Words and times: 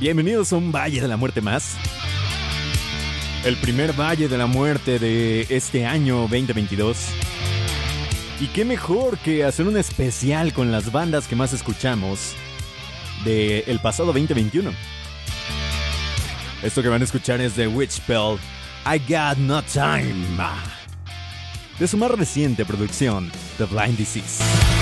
Bienvenidos 0.00 0.52
a 0.52 0.56
un 0.56 0.70
Valle 0.70 1.00
de 1.00 1.08
la 1.08 1.16
Muerte 1.16 1.40
más. 1.40 1.76
El 3.44 3.56
primer 3.56 3.98
Valle 3.98 4.28
de 4.28 4.38
la 4.38 4.46
Muerte 4.46 5.00
de 5.00 5.44
este 5.48 5.86
año 5.86 6.18
2022. 6.28 7.08
Y 8.38 8.46
qué 8.46 8.64
mejor 8.64 9.18
que 9.18 9.42
hacer 9.42 9.66
un 9.66 9.76
especial 9.76 10.52
con 10.52 10.70
las 10.70 10.92
bandas 10.92 11.26
que 11.26 11.34
más 11.34 11.52
escuchamos 11.52 12.34
de 13.24 13.64
el 13.66 13.80
pasado 13.80 14.12
2021. 14.12 14.70
Esto 16.62 16.80
que 16.80 16.88
van 16.88 17.00
a 17.00 17.04
escuchar 17.04 17.40
es 17.40 17.56
de 17.56 17.66
Witchpell, 17.66 18.38
I 18.86 19.00
Got 19.00 19.38
No 19.38 19.62
Time. 19.62 20.14
De 21.80 21.88
su 21.88 21.96
más 21.96 22.12
reciente 22.12 22.64
producción, 22.64 23.32
The 23.56 23.64
Blind 23.64 23.96
Disease. 23.96 24.77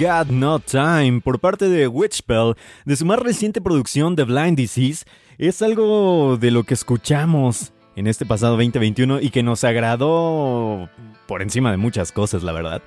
Got 0.00 0.28
No 0.28 0.60
Time 0.60 1.20
por 1.20 1.40
parte 1.40 1.68
de 1.68 1.86
Witchpell 1.86 2.54
de 2.86 2.96
su 2.96 3.04
más 3.04 3.18
reciente 3.18 3.60
producción 3.60 4.16
The 4.16 4.24
Blind 4.24 4.56
Disease 4.56 5.04
es 5.36 5.60
algo 5.60 6.38
de 6.40 6.50
lo 6.50 6.64
que 6.64 6.72
escuchamos 6.72 7.74
en 7.96 8.06
este 8.06 8.24
pasado 8.24 8.52
2021 8.52 9.20
y 9.20 9.28
que 9.28 9.42
nos 9.42 9.62
agradó 9.62 10.88
por 11.26 11.42
encima 11.42 11.70
de 11.70 11.76
muchas 11.76 12.12
cosas, 12.12 12.42
la 12.42 12.52
verdad. 12.52 12.80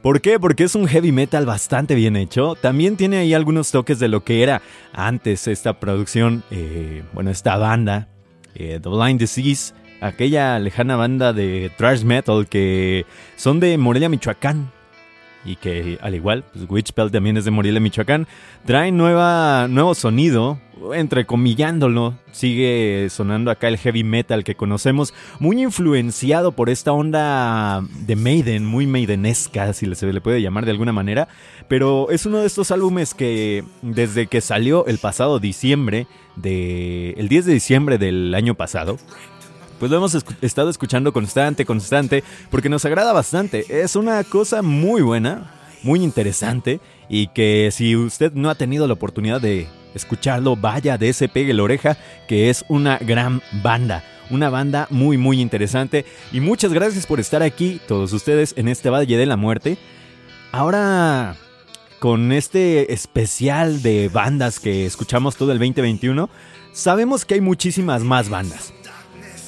¿Por 0.00 0.22
qué? 0.22 0.40
Porque 0.40 0.64
es 0.64 0.74
un 0.74 0.88
heavy 0.88 1.12
metal 1.12 1.44
bastante 1.44 1.94
bien 1.94 2.16
hecho. 2.16 2.54
También 2.54 2.96
tiene 2.96 3.18
ahí 3.18 3.34
algunos 3.34 3.70
toques 3.70 3.98
de 3.98 4.08
lo 4.08 4.24
que 4.24 4.42
era 4.42 4.62
antes 4.94 5.46
esta 5.48 5.78
producción, 5.78 6.44
eh, 6.50 7.02
bueno, 7.12 7.30
esta 7.30 7.58
banda, 7.58 8.08
eh, 8.54 8.80
The 8.82 8.88
Blind 8.88 9.20
Disease, 9.20 9.74
aquella 10.00 10.58
lejana 10.58 10.96
banda 10.96 11.34
de 11.34 11.70
thrash 11.76 12.04
metal 12.04 12.48
que 12.48 13.04
son 13.36 13.60
de 13.60 13.76
Morelia, 13.76 14.08
Michoacán. 14.08 14.72
Y 15.44 15.56
que 15.56 15.98
al 16.00 16.14
igual, 16.14 16.44
pues 16.52 16.66
Witchpell 16.68 17.10
también 17.10 17.36
es 17.36 17.44
de 17.44 17.50
Morelia, 17.50 17.80
Michoacán, 17.80 18.26
trae 18.64 18.90
nueva, 18.92 19.68
nuevo 19.68 19.94
sonido, 19.94 20.58
entrecomillándolo, 20.94 22.14
sigue 22.32 23.08
sonando 23.10 23.50
acá 23.50 23.68
el 23.68 23.78
heavy 23.78 24.04
metal 24.04 24.44
que 24.44 24.54
conocemos, 24.54 25.14
muy 25.38 25.62
influenciado 25.62 26.52
por 26.52 26.70
esta 26.70 26.92
onda 26.92 27.82
de 28.06 28.16
Maiden, 28.16 28.64
muy 28.64 28.86
Maidenesca, 28.86 29.72
si 29.72 29.92
se 29.94 30.12
le 30.12 30.20
puede 30.20 30.42
llamar 30.42 30.64
de 30.64 30.72
alguna 30.72 30.92
manera, 30.92 31.28
pero 31.68 32.10
es 32.10 32.26
uno 32.26 32.38
de 32.38 32.46
estos 32.46 32.70
álbumes 32.70 33.14
que 33.14 33.64
desde 33.82 34.26
que 34.26 34.40
salió 34.40 34.86
el 34.86 34.98
pasado 34.98 35.38
diciembre, 35.38 36.06
de, 36.36 37.10
el 37.12 37.28
10 37.28 37.46
de 37.46 37.52
diciembre 37.52 37.98
del 37.98 38.34
año 38.34 38.54
pasado, 38.54 38.98
pues 39.78 39.90
lo 39.90 39.98
hemos 39.98 40.16
estado 40.40 40.70
escuchando 40.70 41.12
constante, 41.12 41.64
constante, 41.64 42.24
porque 42.50 42.68
nos 42.68 42.84
agrada 42.84 43.12
bastante. 43.12 43.64
Es 43.68 43.96
una 43.96 44.22
cosa 44.24 44.62
muy 44.62 45.02
buena, 45.02 45.52
muy 45.82 46.02
interesante, 46.02 46.80
y 47.08 47.28
que 47.28 47.70
si 47.72 47.96
usted 47.96 48.32
no 48.32 48.50
ha 48.50 48.54
tenido 48.54 48.86
la 48.86 48.94
oportunidad 48.94 49.40
de 49.40 49.68
escucharlo, 49.94 50.56
vaya 50.56 50.98
de 50.98 51.08
ese 51.10 51.28
pegue 51.28 51.54
la 51.54 51.62
oreja, 51.62 51.96
que 52.28 52.50
es 52.50 52.64
una 52.68 52.98
gran 52.98 53.42
banda. 53.62 54.04
Una 54.30 54.48
banda 54.48 54.86
muy 54.88 55.18
muy 55.18 55.40
interesante 55.40 56.06
y 56.32 56.40
muchas 56.40 56.72
gracias 56.72 57.06
por 57.06 57.20
estar 57.20 57.42
aquí 57.42 57.78
todos 57.86 58.10
ustedes 58.14 58.54
en 58.56 58.68
este 58.68 58.88
Valle 58.88 59.18
de 59.18 59.26
la 59.26 59.36
Muerte. 59.36 59.76
Ahora 60.50 61.36
con 61.98 62.32
este 62.32 62.92
especial 62.92 63.82
de 63.82 64.08
bandas 64.08 64.60
que 64.60 64.86
escuchamos 64.86 65.36
todo 65.36 65.52
el 65.52 65.58
2021, 65.58 66.30
sabemos 66.72 67.24
que 67.24 67.34
hay 67.34 67.40
muchísimas 67.40 68.02
más 68.02 68.28
bandas. 68.28 68.72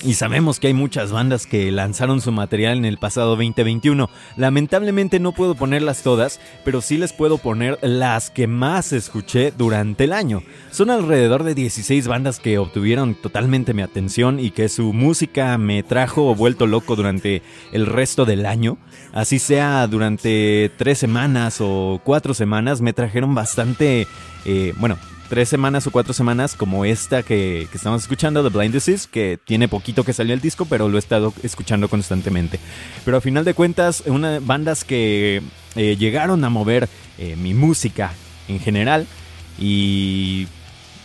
Y 0.05 0.15
sabemos 0.15 0.61
que 0.61 0.69
hay 0.69 0.75
muchas 0.75 1.11
bandas 1.11 1.47
que 1.47 1.73
lanzaron 1.73 2.21
su 2.21 2.31
material 2.31 2.79
en 2.79 2.85
el 2.85 2.99
pasado 2.99 3.31
2021. 3.31 4.11
Lamentablemente 4.37 5.19
no 5.19 5.33
puedo 5.33 5.55
ponerlas 5.55 6.03
todas, 6.03 6.39
pero 6.65 6.81
sí 6.81 6.97
les 6.99 7.13
puedo 7.13 7.39
poner 7.39 7.79
las 7.83 8.31
que 8.31 8.47
más 8.47 8.93
escuché 8.93 9.53
durante 9.57 10.05
el 10.05 10.13
año. 10.13 10.43
Son 10.71 10.91
alrededor 10.91 11.45
de 11.45 11.55
16 11.55 12.07
bandas 12.09 12.39
que 12.39 12.59
obtuvieron 12.59 13.15
totalmente 13.15 13.75
mi 13.75 13.83
atención 13.83 14.39
y 14.39 14.51
que 14.51 14.69
su 14.69 14.93
música 14.93 15.57
me 15.59 15.83
trajo 15.83 16.35
vuelto 16.35 16.67
loco 16.67 16.95
durante 16.95 17.43
el 17.73 17.87
resto 17.87 18.27
del 18.27 18.45
año. 18.45 18.77
Así 19.13 19.39
sea 19.39 19.87
durante 19.87 20.71
tres 20.77 20.99
semanas 20.99 21.57
o 21.61 22.01
cuatro 22.05 22.35
semanas, 22.35 22.81
me 22.83 22.93
trajeron 22.93 23.35
bastante, 23.35 24.07
eh, 24.45 24.75
bueno, 24.77 24.99
tres 25.29 25.49
semanas 25.49 25.87
o 25.87 25.91
cuatro 25.91 26.13
semanas 26.13 26.55
como 26.55 26.85
esta 26.85 27.23
que, 27.23 27.69
estamos 27.73 28.03
escuchando, 28.03 28.43
The 28.43 28.57
Blind 28.57 28.75
Disease, 28.75 29.09
que 29.11 29.39
tiene 29.45 29.69
poquito 29.69 30.05
que 30.05 30.13
salió 30.13 30.35
el 30.35 30.41
disco, 30.41 30.65
pero 30.65 30.89
lo 30.89 30.97
he 30.97 30.99
estado 30.99 31.33
escuchando 31.43 31.89
constantemente. 31.89 32.59
Pero 33.05 33.17
a 33.17 33.21
final 33.21 33.45
de 33.45 33.55
cuentas, 33.55 34.03
una, 34.07 34.41
bandas 34.41 34.85
que 34.85 35.43
eh, 35.75 35.97
llegaron 35.97 36.45
a 36.45 36.51
mover 36.51 36.89
eh, 37.19 37.37
mi 37.37 37.55
música 37.55 38.13
en 38.49 38.61
general 38.61 39.07
y 39.59 40.47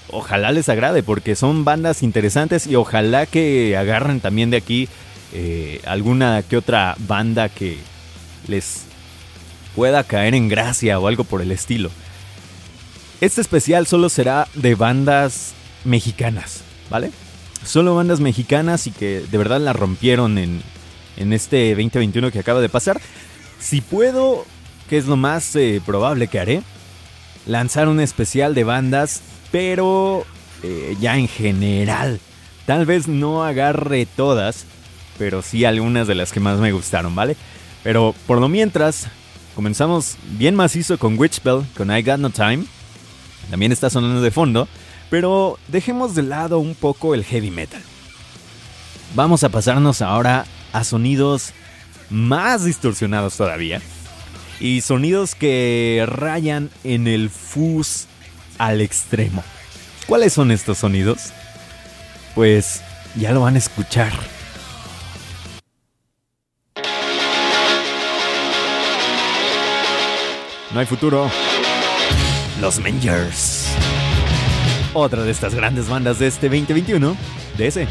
ojalá 0.10 0.52
les 0.52 0.70
agrade 0.70 1.04
porque 1.04 1.36
son 1.36 1.64
bandas 1.64 2.04
interesantes 2.04 2.68
y 2.68 2.76
ojalá 2.76 3.26
que 3.26 3.78
agarren 3.78 4.20
también 4.20 4.50
de 4.50 4.58
aquí 4.58 4.90
eh, 5.34 5.82
alguna 5.86 6.44
que 6.44 6.58
otra 6.58 6.96
banda 7.00 7.50
que 7.50 7.78
les 8.48 8.84
pueda 9.76 10.04
caer 10.04 10.36
en 10.36 10.50
gracia 10.50 11.00
o 11.00 11.08
algo 11.08 11.24
por 11.24 11.42
el 11.42 11.52
estilo. 11.52 11.90
Este 13.22 13.40
especial 13.40 13.86
solo 13.86 14.10
será 14.10 14.48
de 14.56 14.74
bandas 14.74 15.54
mexicanas, 15.86 16.62
¿vale? 16.90 17.12
Solo 17.64 17.94
bandas 17.94 18.20
mexicanas 18.20 18.88
y 18.88 18.92
que 18.92 19.24
de 19.30 19.38
verdad 19.38 19.62
la 19.62 19.74
rompieron 19.74 20.40
en, 20.40 20.64
en 21.18 21.32
este 21.32 21.70
2021 21.76 22.32
que 22.32 22.40
acaba 22.40 22.62
de 22.62 22.70
pasar. 22.70 23.00
Si 23.60 23.80
puedo, 23.80 24.44
que 24.90 24.98
es 24.98 25.06
lo 25.06 25.18
más 25.18 25.56
eh, 25.56 25.84
probable 25.86 26.30
que 26.30 26.40
haré, 26.40 26.64
lanzar 27.46 27.88
un 27.90 28.00
especial 28.00 28.56
de 28.56 28.64
bandas, 28.64 29.22
pero 29.52 30.26
eh, 30.64 30.98
ya 31.00 31.16
en 31.16 31.28
general. 31.28 32.20
Tal 32.66 32.88
vez 32.88 33.08
no 33.08 33.44
agarre 33.44 34.08
todas, 34.08 34.66
pero 35.20 35.44
sí 35.44 35.64
algunas 35.64 36.08
de 36.08 36.16
las 36.16 36.32
que 36.32 36.40
más 36.40 36.58
me 36.58 36.72
gustaron, 36.72 37.14
¿vale? 37.14 37.38
Pero 37.84 38.16
por 38.26 38.42
lo 38.42 38.50
mientras, 38.50 39.10
comenzamos 39.54 40.18
bien 40.40 40.56
macizo 40.56 40.98
con 40.98 41.20
Witchbell, 41.20 41.68
con 41.78 41.96
I 41.96 42.02
Got 42.02 42.18
No 42.18 42.32
Time. 42.32 42.66
También 43.52 43.74
está 43.74 43.90
sonando 43.90 44.22
de 44.22 44.32
fondo, 44.32 44.70
pero 45.10 45.60
dejemos 45.68 46.16
de 46.16 46.24
lado 46.24 46.58
un 46.58 46.74
poco 46.74 47.14
el 47.14 47.26
heavy 47.26 47.52
metal. 47.52 47.84
Vamos 49.14 49.44
a 49.44 49.50
pasarnos 49.50 50.02
ahora 50.02 50.46
a 50.72 50.86
sonidos 50.86 51.52
más 52.10 52.64
distorsionados 52.64 53.36
todavía. 53.36 53.82
Y 54.62 54.80
sonidos 54.80 55.36
que 55.36 56.06
rayan 56.08 56.70
en 56.86 57.08
el 57.08 57.30
fuzz 57.30 58.08
al 58.58 58.80
extremo. 58.80 59.44
¿Cuáles 60.08 60.32
son 60.32 60.52
estos 60.52 60.78
sonidos? 60.78 61.34
Pues 62.34 62.82
ya 63.18 63.34
lo 63.34 63.42
van 63.42 63.56
a 63.56 63.58
escuchar. 63.58 64.14
No 70.74 70.80
hay 70.80 70.86
futuro. 70.86 71.30
Los 72.62 72.80
Mangers. 72.80 73.76
Otra 74.94 75.24
de 75.24 75.32
estas 75.32 75.56
grandes 75.56 75.90
bandas 75.90 76.20
de 76.20 76.28
este 76.28 76.48
2021, 76.48 77.18
de. 77.58 77.88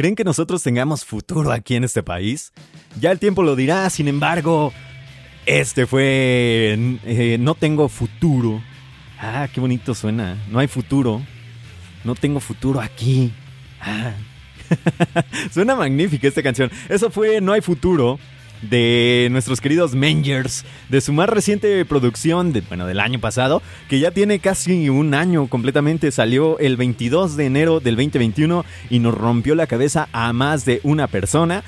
¿Creen 0.00 0.16
que 0.16 0.24
nosotros 0.24 0.62
tengamos 0.62 1.04
futuro 1.04 1.52
aquí 1.52 1.74
en 1.74 1.84
este 1.84 2.02
país? 2.02 2.54
Ya 2.98 3.12
el 3.12 3.18
tiempo 3.18 3.42
lo 3.42 3.54
dirá, 3.54 3.90
sin 3.90 4.08
embargo, 4.08 4.72
este 5.44 5.84
fue... 5.84 6.74
Eh, 7.04 7.36
no 7.38 7.54
tengo 7.54 7.86
futuro. 7.90 8.62
Ah, 9.18 9.46
qué 9.52 9.60
bonito 9.60 9.94
suena. 9.94 10.42
No 10.48 10.58
hay 10.58 10.68
futuro. 10.68 11.20
No 12.02 12.14
tengo 12.14 12.40
futuro 12.40 12.80
aquí. 12.80 13.30
Ah. 13.78 14.14
suena 15.50 15.76
magnífica 15.76 16.28
esta 16.28 16.42
canción. 16.42 16.70
Eso 16.88 17.10
fue 17.10 17.42
No 17.42 17.52
hay 17.52 17.60
futuro 17.60 18.18
de 18.62 19.28
nuestros 19.30 19.60
queridos 19.60 19.94
Mangers, 19.94 20.64
de 20.88 21.00
su 21.00 21.12
más 21.12 21.28
reciente 21.28 21.84
producción, 21.84 22.52
bueno, 22.68 22.86
del 22.86 23.00
año 23.00 23.20
pasado, 23.20 23.62
que 23.88 24.00
ya 24.00 24.10
tiene 24.10 24.38
casi 24.38 24.88
un 24.88 25.14
año 25.14 25.46
completamente, 25.46 26.10
salió 26.10 26.58
el 26.58 26.76
22 26.76 27.36
de 27.36 27.46
enero 27.46 27.80
del 27.80 27.96
2021 27.96 28.64
y 28.90 28.98
nos 28.98 29.14
rompió 29.14 29.54
la 29.54 29.66
cabeza 29.66 30.08
a 30.12 30.32
más 30.32 30.64
de 30.64 30.80
una 30.82 31.06
persona. 31.06 31.62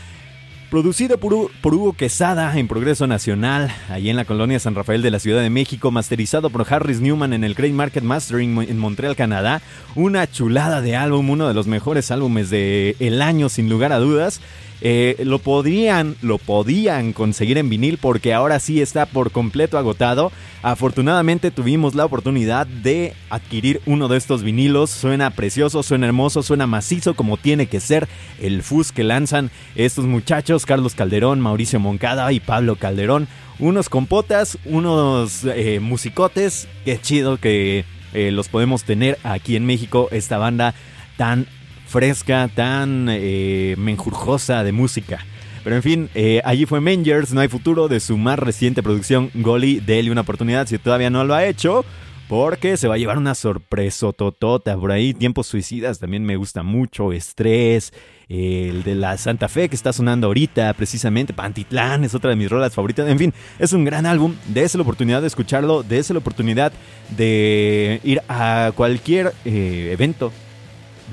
Producido 0.73 1.19
por, 1.19 1.35
Hugo 1.35 1.93
Quesada 1.93 2.59
en 2.59 2.67
Progreso 2.67 3.07
Nacional, 3.07 3.71
ahí 3.91 4.09
en 4.09 4.17
la 4.17 4.25
colonia 4.25 4.59
San 4.59 4.75
Rafael 4.75 5.03
de 5.03 5.11
la 5.11 5.19
Ciudad 5.19 5.43
de 5.43 5.51
México, 5.51 5.91
masterizado 5.91 6.49
por 6.49 6.67
Harris 6.73 6.99
Newman 6.99 7.35
en 7.35 7.45
el 7.45 7.53
Great 7.53 7.75
Market 7.75 8.03
Mastering 8.03 8.59
en 8.63 8.79
Montreal, 8.79 9.15
Canadá. 9.15 9.61
Una 9.97 10.31
chulada 10.31 10.81
de 10.81 10.97
álbum, 10.97 11.29
uno 11.29 11.47
de 11.47 11.53
los 11.53 11.67
mejores 11.67 12.11
álbumes 12.11 12.49
del 12.49 13.21
año, 13.21 13.51
sin 13.51 13.69
lugar 13.69 13.93
a 13.93 13.99
dudas. 13.99 14.41
Eh, 14.85 15.23
lo 15.25 15.39
podrían, 15.39 16.17
lo 16.23 16.39
podían 16.39 17.13
conseguir 17.13 17.57
en 17.57 17.69
vinil 17.69 17.99
porque 17.99 18.35
ahora 18.35 18.59
sí 18.59 18.83
está 18.83 19.07
por 19.07 19.31
completo 19.31 19.79
agotado. 19.79 20.33
Afortunadamente 20.61 21.53
tuvimos 21.53 21.95
la 21.95 22.05
oportunidad 22.05 22.67
de 22.67 23.15
adquirir 23.31 23.81
uno 23.87 24.09
de 24.09 24.19
estos 24.19 24.43
vinilos. 24.43 24.91
Suena 24.91 25.31
precioso, 25.31 25.85
suena 25.85 26.07
hermoso, 26.07 26.43
suena 26.43 26.67
macizo 26.67 27.15
como 27.15 27.37
tiene 27.37 27.67
que 27.67 27.79
ser 27.79 28.09
el 28.41 28.65
fuzz 28.65 28.91
que 28.91 29.05
lanzan 29.05 29.53
estos 29.77 30.05
muchachos, 30.07 30.67
Carlos 30.67 30.97
Calderón, 30.97 31.41
Mauricio 31.41 31.79
Moncada 31.79 32.33
y 32.33 32.41
Pablo 32.41 32.75
Calderón. 32.75 33.29
Unos 33.61 33.89
compotas, 33.89 34.59
unos 34.65 35.45
eh, 35.45 35.79
musicotes. 35.79 36.67
Qué 36.85 37.01
chido 37.01 37.37
que 37.37 37.85
eh, 38.15 38.33
los 38.33 38.49
podemos 38.49 38.83
tener 38.83 39.17
aquí 39.23 39.55
en 39.55 39.65
México, 39.65 40.09
esta 40.11 40.39
banda 40.39 40.75
tan 41.17 41.47
fresca, 41.93 42.49
tan 42.49 43.07
eh, 43.11 43.75
menjurjosa 43.77 44.65
de 44.65 44.73
música. 44.73 45.19
Pero 45.63 45.77
en 45.77 45.83
fin, 45.83 46.09
eh, 46.15 46.41
allí 46.43 46.65
fue 46.65 46.81
Mangers, 46.81 47.35
No 47.35 47.41
hay 47.43 47.49
futuro, 47.49 47.87
de 47.87 48.01
su 48.01 48.17
más 48.17 48.39
reciente 48.39 48.83
producción, 48.83 49.31
Goli, 49.35 49.79
déle 49.79 50.11
una 50.11 50.23
oportunidad 50.23 50.67
si 50.67 50.79
todavía 50.79 51.11
no 51.11 51.23
lo 51.25 51.35
ha 51.35 51.45
hecho, 51.45 51.85
porque 52.29 52.79
se 52.79 52.89
va 52.89 52.95
a 52.95 52.99
llevar 52.99 53.19
una 53.19 53.35
sorpresa 53.35 54.11
totota 54.13 54.75
por 54.79 54.91
ahí. 54.91 55.13
Tiempos 55.13 55.47
suicidas 55.47 55.99
también 55.99 56.25
me 56.25 56.37
gusta 56.37 56.63
mucho, 56.63 57.13
Estrés, 57.13 57.93
el 58.27 58.85
de 58.85 58.95
la 58.95 59.19
Santa 59.19 59.49
Fe 59.49 59.69
que 59.69 59.77
está 59.77 59.93
sonando 59.93 60.29
ahorita, 60.29 60.73
precisamente, 60.73 61.35
Pantitlán 61.35 62.05
es 62.05 62.15
otra 62.15 62.31
de 62.31 62.37
mis 62.37 62.51
rolas 62.51 62.75
favoritas. 62.75 63.07
En 63.07 63.19
fin, 63.19 63.35
es 63.59 63.75
un 63.75 63.85
gran 63.85 64.07
álbum, 64.07 64.35
dése 64.49 64.79
la 64.79 64.83
oportunidad 64.83 65.21
de 65.21 65.27
escucharlo, 65.27 65.83
dése 65.83 66.15
la 66.15 66.21
oportunidad 66.21 66.73
de 67.11 68.01
ir 68.03 68.23
a 68.31 68.73
cualquier 68.75 69.35
eh, 69.45 69.91
evento 69.93 70.33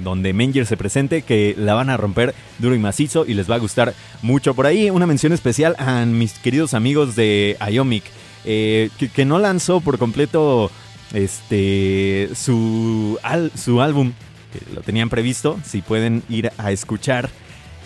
donde 0.04 0.34
Menger 0.34 0.66
se 0.66 0.78
presente, 0.78 1.22
que 1.22 1.56
la 1.58 1.74
van 1.74 1.90
a 1.90 1.98
romper 1.98 2.34
duro 2.60 2.76
y 2.76 2.80
macizo 2.80 3.26
y 3.26 3.34
les 3.34 3.50
va 3.50 3.56
a 3.56 3.60
gustar 3.60 3.94
mucho. 4.22 4.54
Por 4.54 4.66
ahí 4.66 4.90
una 4.90 5.08
mención 5.08 5.34
especial 5.34 5.76
a 5.78 6.06
mis 6.06 6.34
queridos 6.34 6.74
amigos 6.74 7.16
de 7.16 7.58
Iomic, 7.72 8.04
eh, 8.46 8.90
que, 9.14 9.26
no 9.26 9.40
lanzó 9.40 9.82
por 9.82 9.98
completo 9.98 10.72
este 11.14 12.30
su, 12.36 13.20
su 13.56 13.82
álbum, 13.82 14.14
que 14.54 14.74
lo 14.74 14.82
tenían 14.82 15.10
previsto, 15.10 15.60
si 15.66 15.82
pueden 15.82 16.24
ir 16.30 16.52
a 16.58 16.72
escuchar. 16.72 17.30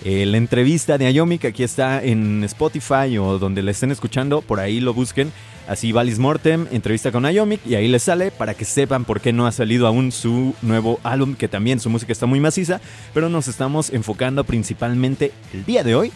Eh, 0.05 0.25
la 0.25 0.35
entrevista 0.35 0.97
de 0.97 1.11
Iomic 1.13 1.45
aquí 1.45 1.63
está 1.63 2.03
en 2.03 2.43
Spotify 2.43 3.17
o 3.17 3.39
donde 3.39 3.63
la 3.63 3.71
estén 3.71 3.91
escuchando, 3.91 4.41
por 4.41 4.59
ahí 4.59 4.79
lo 4.79 4.93
busquen. 4.93 5.31
Así 5.67 5.93
Valis 5.93 6.19
Mortem, 6.19 6.67
entrevista 6.71 7.11
con 7.11 7.25
Iomic 7.25 7.65
y 7.65 7.75
ahí 7.75 7.87
les 7.87 8.03
sale 8.03 8.31
para 8.31 8.53
que 8.53 8.65
sepan 8.65 9.05
por 9.05 9.21
qué 9.21 9.31
no 9.31 9.47
ha 9.47 9.51
salido 9.51 9.87
aún 9.87 10.11
su 10.11 10.53
nuevo 10.61 10.99
álbum, 11.03 11.35
que 11.35 11.47
también 11.47 11.79
su 11.79 11.89
música 11.89 12.11
está 12.11 12.25
muy 12.25 12.41
maciza, 12.41 12.81
pero 13.13 13.29
nos 13.29 13.47
estamos 13.47 13.89
enfocando 13.91 14.43
principalmente 14.43 15.31
el 15.53 15.63
día 15.63 15.83
de 15.83 15.95
hoy 15.95 16.11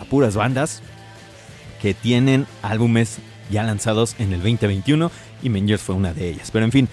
a 0.00 0.04
puras 0.04 0.36
bandas 0.36 0.82
que 1.80 1.94
tienen 1.94 2.46
álbumes 2.62 3.18
ya 3.50 3.64
lanzados 3.64 4.14
en 4.20 4.32
el 4.32 4.40
2021 4.40 5.10
y 5.42 5.48
Mengers 5.48 5.82
fue 5.82 5.96
una 5.96 6.14
de 6.14 6.28
ellas. 6.28 6.50
Pero 6.52 6.64
en 6.64 6.70
fin, 6.70 6.88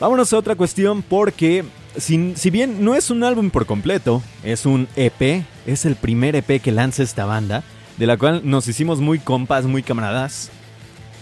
vámonos 0.00 0.32
a 0.32 0.38
otra 0.38 0.56
cuestión 0.56 1.02
porque 1.02 1.64
si, 1.96 2.34
si 2.34 2.50
bien 2.50 2.84
no 2.84 2.96
es 2.96 3.10
un 3.10 3.22
álbum 3.22 3.50
por 3.50 3.66
completo, 3.66 4.20
es 4.42 4.66
un 4.66 4.88
EP, 4.96 5.44
es 5.64 5.84
el 5.84 5.94
primer 5.94 6.34
EP 6.34 6.60
que 6.60 6.72
lanza 6.72 7.04
esta 7.04 7.24
banda, 7.24 7.62
de 7.98 8.06
la 8.06 8.16
cual 8.16 8.42
nos 8.44 8.66
hicimos 8.66 9.00
muy 9.00 9.20
compas, 9.20 9.64
muy 9.64 9.84
camaradas. 9.84 10.50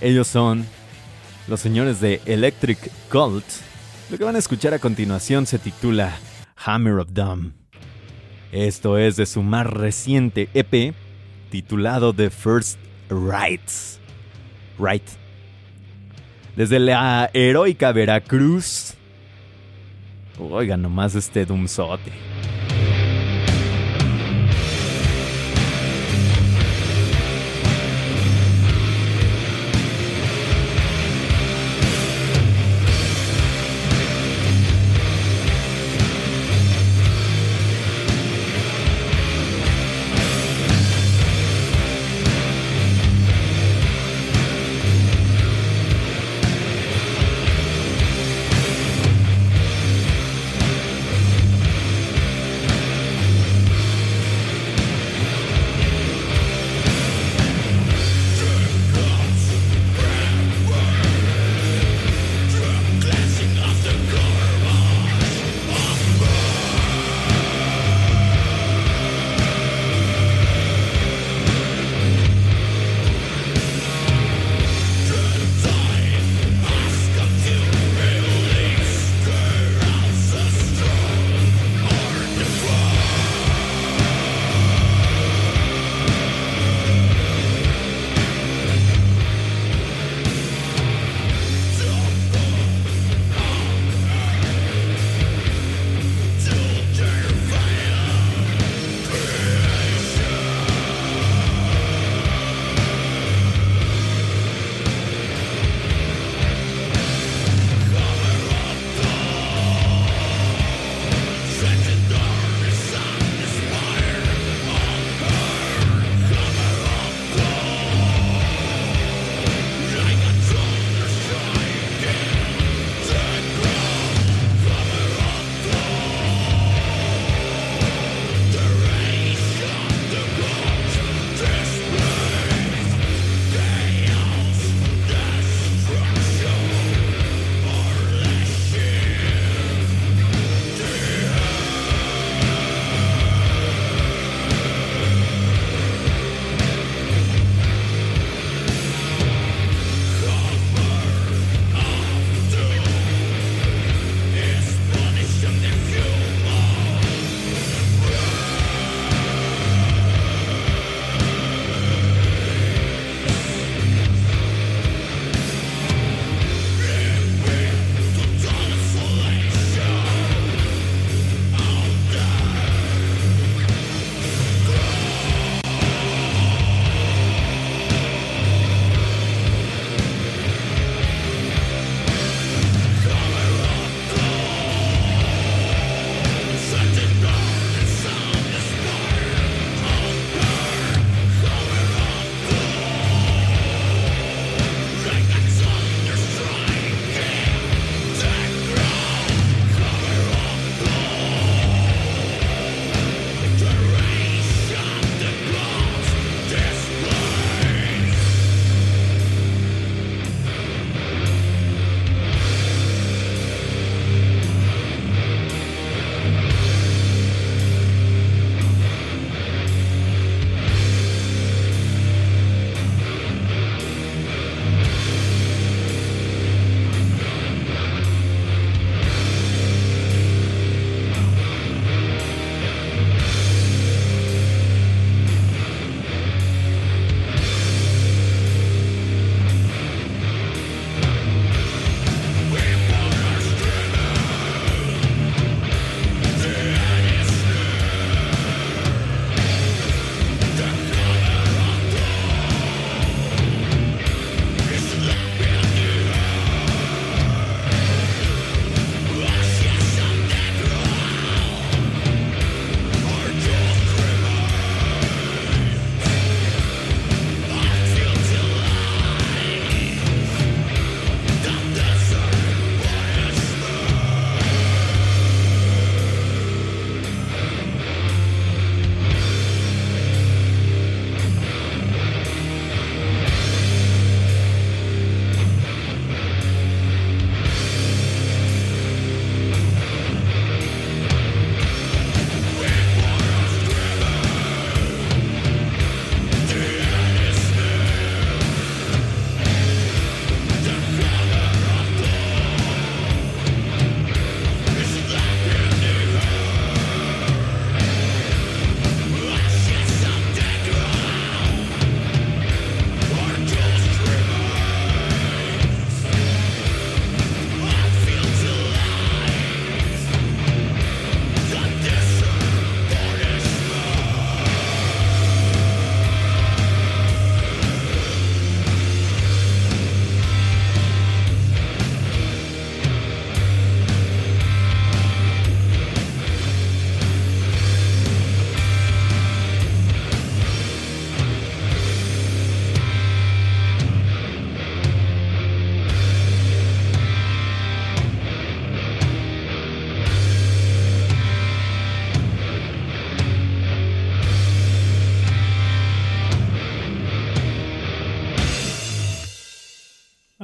Ellos 0.01 0.29
son 0.29 0.65
los 1.49 1.61
señores 1.61 2.01
de 2.01 2.21
Electric 2.25 2.79
Cult. 3.11 3.45
Lo 4.11 4.19
que 4.19 4.25
van 4.25 4.37
a 4.37 4.39
escuchar 4.39 4.75
a 4.75 4.79
continuación 4.79 5.45
se 5.45 5.59
titula 5.59 6.17
Hammer 6.57 6.95
of 6.95 7.09
Dumb. 7.13 7.53
Esto 8.53 8.97
es 8.97 9.17
de 9.17 9.27
su 9.27 9.43
más 9.43 9.67
reciente 9.67 10.49
EP 10.55 10.95
titulado 11.51 12.15
The 12.15 12.31
First 12.31 12.79
Rights. 13.11 13.99
Right. 14.79 15.03
Desde 16.55 16.79
la 16.79 17.31
heroica 17.35 17.91
Veracruz. 17.93 18.95
Oigan 20.39 20.83
nomás 20.83 21.17
este 21.17 21.45
dumzote. 21.45 22.13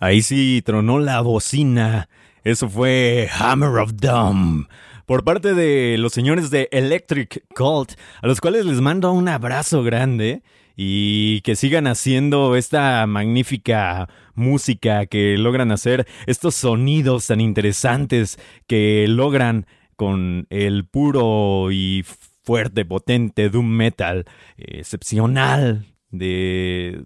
Ahí 0.05 0.21
sí 0.21 0.61
tronó 0.63 0.99
la 0.99 1.23
bocina. 1.23 2.11
Eso 2.43 2.69
fue 2.69 3.27
Hammer 3.39 3.79
of 3.79 3.95
Doom. 3.95 4.67
Por 5.07 5.25
parte 5.25 5.55
de 5.55 5.97
los 5.97 6.13
señores 6.13 6.51
de 6.51 6.69
Electric 6.73 7.47
Cult, 7.55 7.93
a 8.21 8.27
los 8.27 8.43
cuales 8.43 8.67
les 8.67 8.83
mando 8.83 9.11
un 9.13 9.31
abrazo 9.31 9.83
grande 9.83 10.43
y 10.77 11.41
que 11.41 11.57
sigan 11.57 11.87
haciendo 11.87 12.55
esta 12.55 13.07
magnífica 13.07 14.11
música 14.35 15.07
que 15.07 15.39
logran 15.39 15.73
hacer, 15.73 16.07
estos 16.27 16.55
sonidos 16.55 17.29
tan 17.29 17.41
interesantes 17.41 18.39
que 18.67 19.07
logran 19.09 19.65
con 19.97 20.47
el 20.51 20.85
puro 20.85 21.73
y 21.73 22.05
fuerte, 22.43 22.85
potente 22.85 23.49
doom 23.49 23.69
metal, 23.69 24.27
excepcional, 24.59 25.87
de 26.19 27.05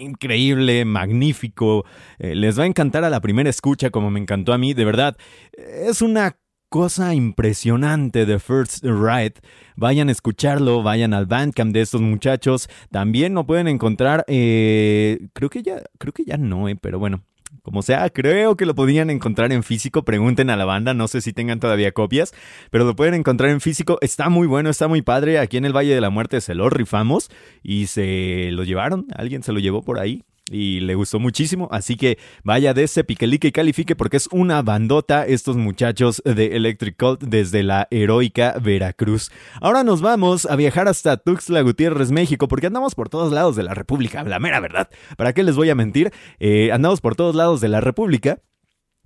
increíble, 0.00 0.84
magnífico. 0.84 1.84
Eh, 2.18 2.34
les 2.34 2.58
va 2.58 2.64
a 2.64 2.66
encantar 2.66 3.04
a 3.04 3.10
la 3.10 3.20
primera 3.20 3.50
escucha 3.50 3.90
como 3.90 4.10
me 4.10 4.20
encantó 4.20 4.52
a 4.52 4.58
mí, 4.58 4.74
de 4.74 4.84
verdad. 4.84 5.16
Es 5.52 6.02
una 6.02 6.36
cosa 6.74 7.14
impresionante 7.14 8.26
de 8.26 8.40
First 8.40 8.82
Ride. 8.82 9.34
Vayan 9.76 10.08
a 10.08 10.12
escucharlo, 10.12 10.82
vayan 10.82 11.14
al 11.14 11.26
Bandcamp 11.26 11.72
de 11.72 11.80
estos 11.80 12.00
muchachos. 12.00 12.68
También 12.90 13.34
lo 13.34 13.46
pueden 13.46 13.68
encontrar, 13.68 14.24
eh, 14.26 15.28
creo 15.34 15.50
que 15.50 15.62
ya, 15.62 15.82
creo 15.98 16.12
que 16.12 16.24
ya 16.24 16.36
no, 16.36 16.68
eh, 16.68 16.74
pero 16.74 16.98
bueno, 16.98 17.22
como 17.64 17.80
sea, 17.80 18.10
creo 18.10 18.58
que 18.58 18.66
lo 18.66 18.74
podían 18.74 19.08
encontrar 19.08 19.50
en 19.50 19.62
físico. 19.62 20.04
Pregunten 20.04 20.50
a 20.50 20.56
la 20.56 20.66
banda, 20.66 20.92
no 20.92 21.08
sé 21.08 21.22
si 21.22 21.32
tengan 21.32 21.60
todavía 21.60 21.92
copias, 21.92 22.34
pero 22.70 22.84
lo 22.84 22.94
pueden 22.94 23.14
encontrar 23.14 23.50
en 23.50 23.62
físico. 23.62 23.96
Está 24.02 24.28
muy 24.28 24.46
bueno, 24.46 24.68
está 24.68 24.86
muy 24.86 25.00
padre. 25.00 25.38
Aquí 25.38 25.56
en 25.56 25.64
el 25.64 25.74
Valle 25.74 25.94
de 25.94 26.00
la 26.02 26.10
Muerte 26.10 26.42
se 26.42 26.54
lo 26.54 26.68
rifamos 26.68 27.30
y 27.62 27.86
se 27.86 28.50
lo 28.52 28.64
llevaron. 28.64 29.06
Alguien 29.16 29.42
se 29.42 29.52
lo 29.52 29.60
llevó 29.60 29.82
por 29.82 29.98
ahí 29.98 30.24
y 30.50 30.80
le 30.80 30.94
gustó 30.94 31.18
muchísimo. 31.18 31.68
Así 31.70 31.96
que 31.96 32.18
vaya 32.42 32.74
de 32.74 32.84
ese 32.84 33.04
piquelique 33.04 33.48
y 33.48 33.52
califique 33.52 33.96
porque 33.96 34.16
es 34.16 34.28
una 34.30 34.62
bandota 34.62 35.26
estos 35.26 35.56
muchachos 35.56 36.22
de 36.24 36.56
Electric 36.56 36.96
Cult 36.96 37.22
desde 37.22 37.62
la 37.62 37.88
heroica 37.90 38.56
Veracruz. 38.60 39.30
Ahora 39.60 39.84
nos 39.84 40.00
vamos 40.00 40.46
a 40.46 40.56
viajar 40.56 40.88
hasta 40.88 41.16
Tuxtla 41.16 41.62
Gutiérrez, 41.62 42.10
México, 42.10 42.48
porque 42.48 42.66
andamos 42.66 42.94
por 42.94 43.08
todos 43.08 43.32
lados 43.32 43.56
de 43.56 43.62
la 43.62 43.74
República, 43.74 44.22
la 44.24 44.38
mera 44.38 44.60
verdad. 44.60 44.90
¿Para 45.16 45.32
qué 45.32 45.42
les 45.42 45.56
voy 45.56 45.70
a 45.70 45.74
mentir? 45.74 46.12
Eh, 46.38 46.72
andamos 46.72 47.00
por 47.00 47.16
todos 47.16 47.34
lados 47.34 47.60
de 47.60 47.68
la 47.68 47.80
República. 47.80 48.40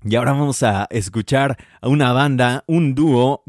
Y 0.04 0.14
ahora 0.14 0.32
vamos 0.32 0.62
a 0.62 0.86
escuchar 0.90 1.56
a 1.80 1.88
una 1.88 2.12
banda, 2.12 2.62
un 2.68 2.94
dúo 2.94 3.42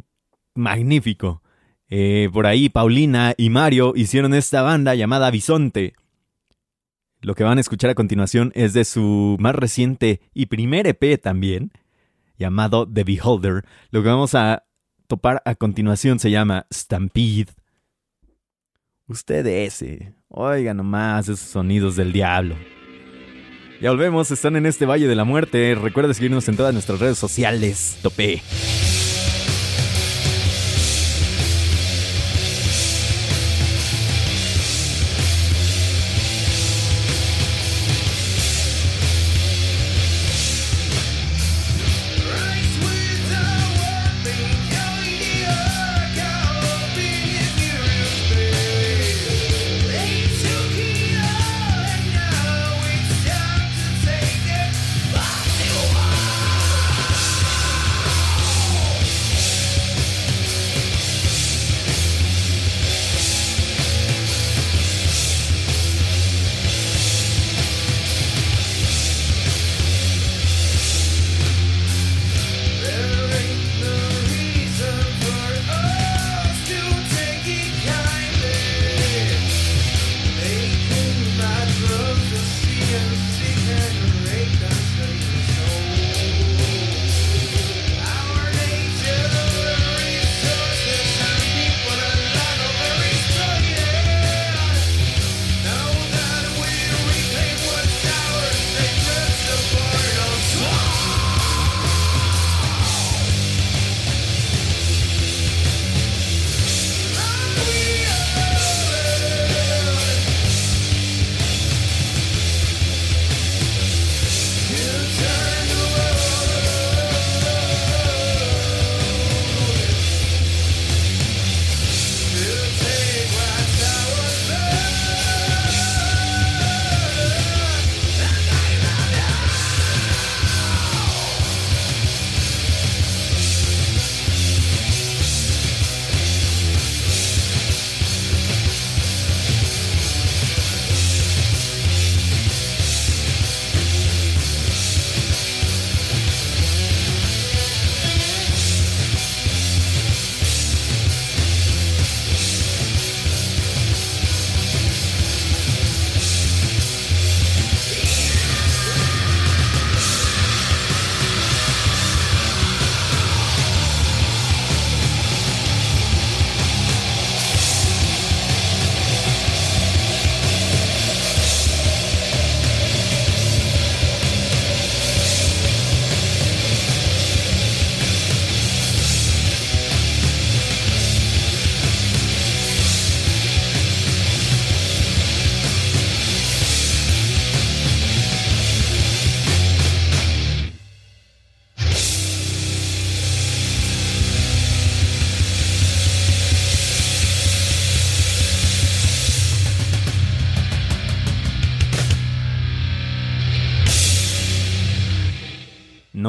magnífico. 0.56 1.44
Eh, 1.90 2.30
por 2.32 2.46
ahí 2.46 2.70
Paulina 2.70 3.34
y 3.38 3.50
Mario 3.50 3.94
hicieron 3.96 4.34
esta 4.34 4.62
banda 4.62 4.96
llamada 4.96 5.30
Bisonte. 5.32 5.94
Lo 7.22 7.36
que 7.36 7.44
van 7.44 7.58
a 7.58 7.62
escuchar 7.62 7.90
a 7.90 7.96
continuación 7.96 8.52
es 8.56 8.74
de 8.74 8.86
su 8.86 9.36
más 9.40 9.54
reciente 9.54 10.22
y 10.34 10.46
primer 10.46 10.88
EP 10.88 11.22
también, 11.22 11.72
llamado 12.38 12.88
The 12.88 13.04
Beholder. 13.04 13.66
Lo 13.92 14.02
que 14.02 14.10
vamos 14.10 14.36
a 14.36 14.64
topar 15.08 15.42
a 15.46 15.56
continuación 15.56 16.20
se 16.20 16.32
llama 16.32 16.66
Stampede. 16.74 17.48
Usted 19.08 19.46
ese, 19.48 20.14
oiga 20.30 20.74
nomás 20.74 21.28
esos 21.28 21.40
sonidos 21.40 21.96
del 21.96 22.14
diablo. 22.14 22.56
Ya 23.82 23.92
volvemos, 23.92 24.30
están 24.32 24.56
en 24.56 24.66
este 24.66 24.86
Valle 24.86 25.08
de 25.08 25.16
la 25.16 25.24
Muerte. 25.24 25.76
Recuerda 25.76 26.14
seguirnos 26.14 26.48
en 26.50 26.58
todas 26.58 26.74
nuestras 26.74 27.00
redes 27.00 27.18
sociales. 27.18 27.98
Tope. 28.02 28.42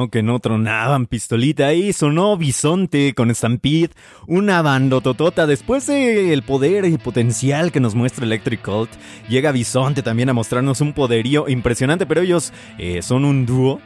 No, 0.00 0.08
que 0.08 0.22
no 0.22 0.38
tronaban 0.38 1.06
pistolita 1.06 1.74
y 1.74 1.92
sonó 1.92 2.36
Bisonte 2.36 3.12
con 3.14 3.34
Stampede, 3.34 3.90
una 4.26 4.62
bandototota. 4.62 5.46
Después 5.46 5.86
del 5.86 6.42
poder 6.42 6.86
y 6.86 6.96
potencial 6.96 7.70
que 7.70 7.80
nos 7.80 7.94
muestra 7.94 8.24
Electric 8.24 8.62
Cult, 8.62 8.90
llega 9.28 9.52
Bisonte 9.52 10.02
también 10.02 10.30
a 10.30 10.32
mostrarnos 10.32 10.80
un 10.80 10.94
poderío 10.94 11.48
impresionante, 11.48 12.06
pero 12.06 12.22
ellos 12.22 12.52
eh, 12.78 13.02
son 13.02 13.26
un 13.26 13.44
dúo 13.44 13.80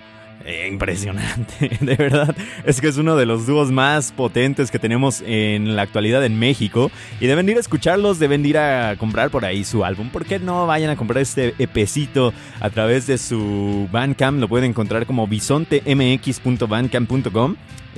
eh, 0.45 0.69
impresionante, 0.71 1.71
de 1.81 1.97
verdad. 1.97 2.37
Es 2.65 2.81
que 2.81 2.89
es 2.89 2.97
uno 2.99 3.17
de 3.17 3.25
los 3.25 3.47
dúos 3.47 3.71
más 3.71 4.13
potentes 4.13 4.71
que 4.71 4.79
tenemos 4.79 5.23
en 5.27 5.75
la 5.75 5.81
actualidad 5.83 6.23
en 6.25 6.39
México. 6.39 6.91
Y 7.21 7.27
deben 7.27 7.49
ir 7.49 7.57
a 7.57 7.61
escucharlos, 7.61 8.19
deben 8.19 8.45
ir 8.45 8.59
a 8.59 8.97
comprar 8.97 9.31
por 9.31 9.47
ahí 9.47 9.65
su 9.65 9.85
álbum. 9.85 10.11
¿Por 10.11 10.27
qué 10.27 10.39
no 10.39 10.67
vayan 10.67 10.91
a 10.91 10.97
comprar 10.97 11.23
este 11.23 11.55
epecito 11.59 12.35
a 12.61 12.69
través 12.71 13.07
de 13.07 13.17
su 13.17 13.89
Bandcamp? 13.91 14.39
Lo 14.39 14.49
pueden 14.49 14.69
encontrar 14.71 15.07
como 15.07 15.27
bisontemx.bandcamp.com. 15.27 17.57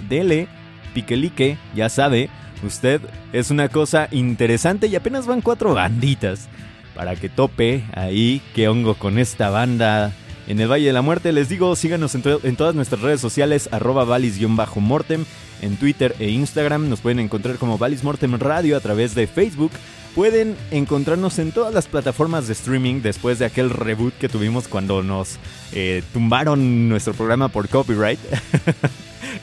Dele, 0.08 0.46
piquelique, 0.94 1.58
ya 1.74 1.88
sabe. 1.88 2.30
Usted 2.62 3.00
es 3.32 3.50
una 3.50 3.68
cosa 3.68 4.06
interesante 4.12 4.86
y 4.86 4.94
apenas 4.94 5.26
van 5.26 5.40
cuatro 5.40 5.74
banditas 5.74 6.48
para 6.94 7.16
que 7.16 7.28
tope 7.28 7.82
ahí 7.92 8.40
qué 8.54 8.68
hongo 8.68 8.94
con 8.94 9.18
esta 9.18 9.50
banda 9.50 10.12
en 10.46 10.60
el 10.60 10.70
Valle 10.70 10.86
de 10.86 10.92
la 10.92 11.02
Muerte. 11.02 11.32
Les 11.32 11.48
digo, 11.48 11.74
síganos 11.76 12.14
en, 12.14 12.56
todas 12.56 12.74
nuestras 12.74 13.00
redes 13.00 13.20
sociales, 13.20 13.68
arroba 13.72 14.04
valis-mortem, 14.04 15.24
en 15.62 15.76
Twitter 15.76 16.14
e 16.18 16.30
Instagram. 16.30 16.88
Nos 16.88 17.00
pueden 17.00 17.20
encontrar 17.20 17.56
como 17.56 17.78
Valis 17.78 18.04
Mortem 18.04 18.34
Radio 18.38 18.76
a 18.76 18.80
través 18.80 19.14
de 19.14 19.26
Facebook. 19.26 19.72
Pueden 20.14 20.56
encontrarnos 20.70 21.38
en 21.38 21.52
todas 21.52 21.74
las 21.74 21.86
plataformas 21.88 22.46
de 22.46 22.54
streaming 22.54 23.02
después 23.02 23.38
de 23.38 23.44
aquel 23.44 23.68
reboot 23.68 24.14
que 24.14 24.30
tuvimos 24.30 24.66
cuando 24.66 25.02
nos 25.02 25.36
eh, 25.72 26.02
tumbaron 26.12 26.88
nuestro 26.88 27.12
programa 27.12 27.48
por 27.48 27.68
copyright. 27.68 28.18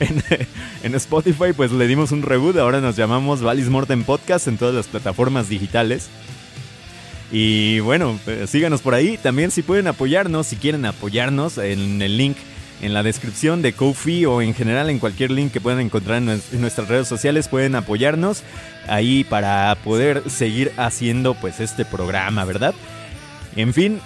en, 0.82 0.94
Spotify 0.96 1.52
pues 1.56 1.70
le 1.70 1.86
dimos 1.86 2.12
un 2.12 2.22
reboot, 2.22 2.56
ahora 2.56 2.80
nos 2.80 2.96
llamamos 2.96 3.42
Valis 3.42 3.68
Mortem 3.68 4.04
Podcast 4.04 4.48
en 4.48 4.58
todas 4.58 4.74
las 4.74 4.86
plataformas 4.86 5.48
digitales. 5.48 6.08
Y 7.36 7.80
bueno, 7.80 8.16
pues, 8.24 8.48
síganos 8.48 8.80
por 8.80 8.94
ahí. 8.94 9.18
También 9.18 9.50
si 9.50 9.62
pueden 9.62 9.88
apoyarnos, 9.88 10.46
si 10.46 10.54
quieren 10.54 10.86
apoyarnos, 10.86 11.58
en 11.58 12.00
el 12.00 12.16
link 12.16 12.36
en 12.80 12.94
la 12.94 13.02
descripción 13.02 13.60
de 13.60 13.72
Kofi 13.72 14.24
o 14.24 14.40
en 14.40 14.54
general 14.54 14.88
en 14.88 15.00
cualquier 15.00 15.32
link 15.32 15.50
que 15.50 15.60
puedan 15.60 15.80
encontrar 15.80 16.18
en 16.18 16.40
nuestras 16.60 16.88
redes 16.88 17.08
sociales 17.08 17.48
pueden 17.48 17.76
apoyarnos 17.76 18.42
ahí 18.88 19.24
para 19.24 19.74
poder 19.82 20.28
seguir 20.28 20.72
haciendo 20.76 21.34
pues 21.34 21.60
este 21.60 21.84
programa, 21.84 22.44
¿verdad? 22.44 22.74
En 23.56 23.72
fin, 23.72 24.00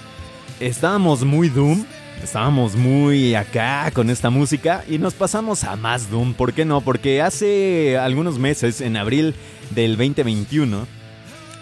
estábamos 0.60 1.24
muy 1.24 1.48
Doom, 1.48 1.84
estábamos 2.22 2.76
muy 2.76 3.34
acá 3.34 3.90
con 3.92 4.10
esta 4.10 4.30
música 4.30 4.84
y 4.88 4.98
nos 4.98 5.14
pasamos 5.14 5.64
a 5.64 5.76
más 5.76 6.08
Doom, 6.10 6.34
¿por 6.34 6.52
qué 6.52 6.64
no? 6.64 6.80
Porque 6.80 7.20
hace 7.20 7.98
algunos 7.98 8.38
meses, 8.38 8.80
en 8.80 8.96
abril 8.96 9.34
del 9.70 9.96
2021, 9.96 10.86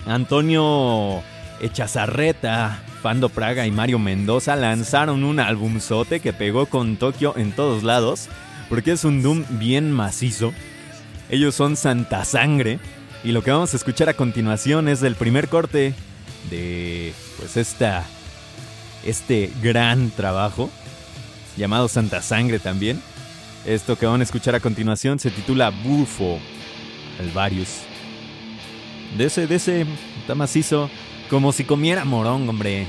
Antonio 0.07 1.23
Echazarreta, 1.61 2.83
Fando 3.03 3.29
Praga 3.29 3.67
y 3.67 3.71
Mario 3.71 3.99
Mendoza 3.99 4.57
lanzaron 4.57 5.25
un 5.25 5.41
álbumzote 5.41 6.21
que 6.21 6.33
pegó 6.33 6.67
con 6.67 6.97
Tokio 6.97 7.35
en 7.37 7.53
todos 7.53 7.83
lados, 7.83 8.29
porque 8.69 8.93
es 8.93 9.05
un 9.05 9.23
Doom 9.23 9.45
bien 9.51 9.93
macizo. 9.93 10.53
Ellos 11.31 11.55
son 11.55 11.77
Santa 11.77 12.25
Sangre, 12.25 12.79
y 13.25 13.33
lo 13.33 13.43
que 13.43 13.51
vamos 13.51 13.73
a 13.75 13.77
escuchar 13.77 14.09
a 14.09 14.15
continuación 14.15 14.89
es 14.89 15.03
el 15.03 15.17
primer 15.17 15.49
corte 15.49 15.95
de 16.51 17.13
pues 17.39 17.57
esta 17.57 18.05
este 19.05 19.51
gran 19.63 20.11
trabajo 20.11 20.71
llamado 21.57 21.89
Santa 21.89 22.23
Sangre 22.23 22.59
también. 22.59 23.01
Esto 23.65 23.97
que 23.99 24.07
van 24.07 24.21
a 24.21 24.25
escuchar 24.25 24.55
a 24.55 24.61
continuación 24.61 25.19
se 25.19 25.31
titula 25.31 25.71
Bufo, 25.71 26.39
el 27.19 27.31
Varius. 27.31 27.81
De 29.17 29.25
ese, 29.25 29.47
de 29.47 29.57
ese, 29.57 29.87
está 30.21 30.35
macizo. 30.35 30.89
Como 31.29 31.53
si 31.53 31.65
comiera 31.65 32.05
morón, 32.05 32.49
hombre. 32.49 32.87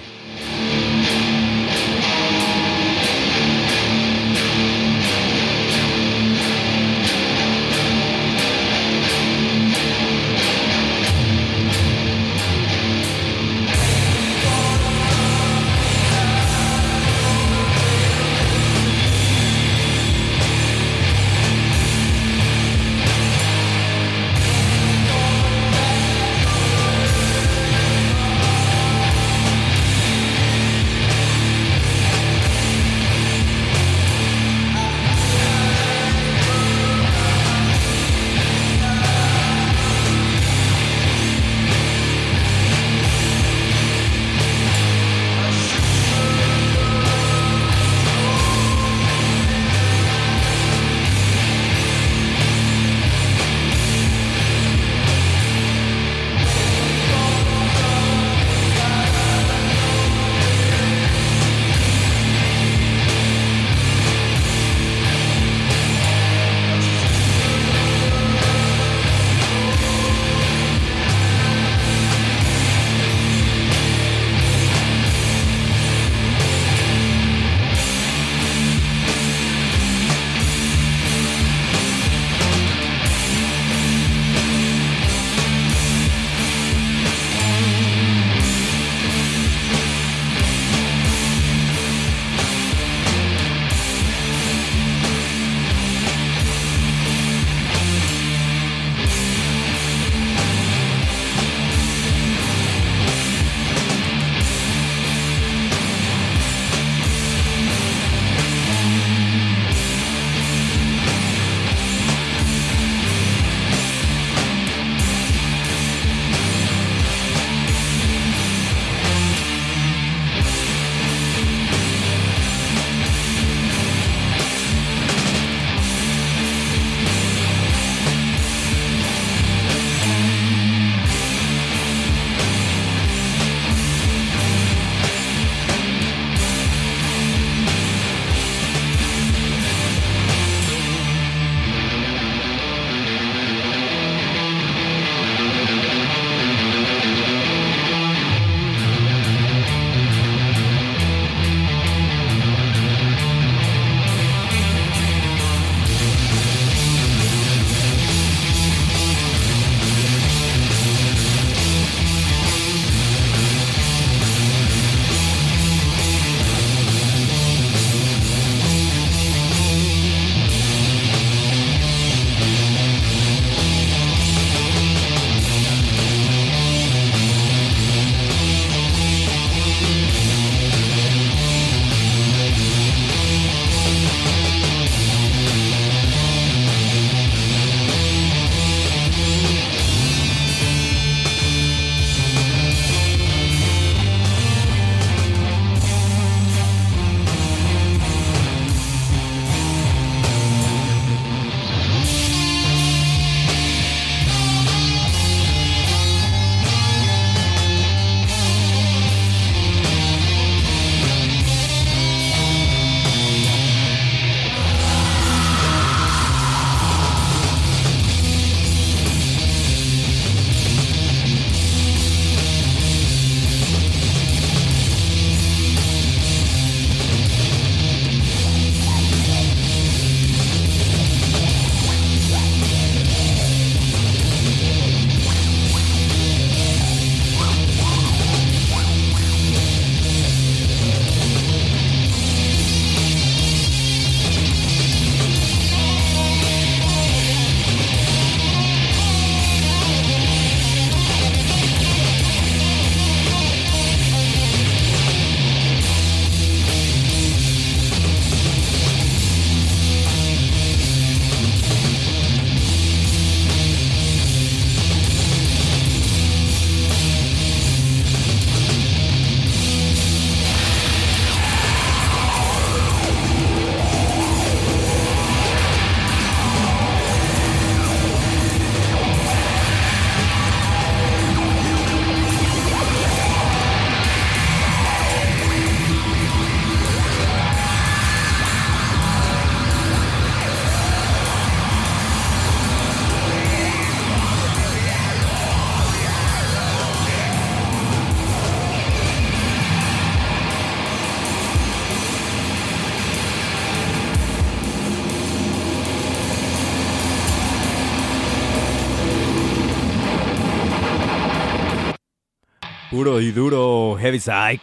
Y 313.07 313.31
duro 313.31 313.97
Heavy 313.97 314.19
Psych. 314.19 314.61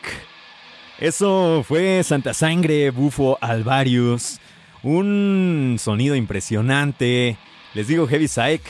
Eso 0.98 1.64
fue 1.66 2.02
Santa 2.04 2.34
Sangre, 2.34 2.90
Bufo 2.90 3.38
Alvarius. 3.40 4.38
Un 4.82 5.76
sonido 5.80 6.14
impresionante. 6.14 7.38
Les 7.72 7.88
digo 7.88 8.06
Heavy 8.06 8.28
Psych, 8.28 8.60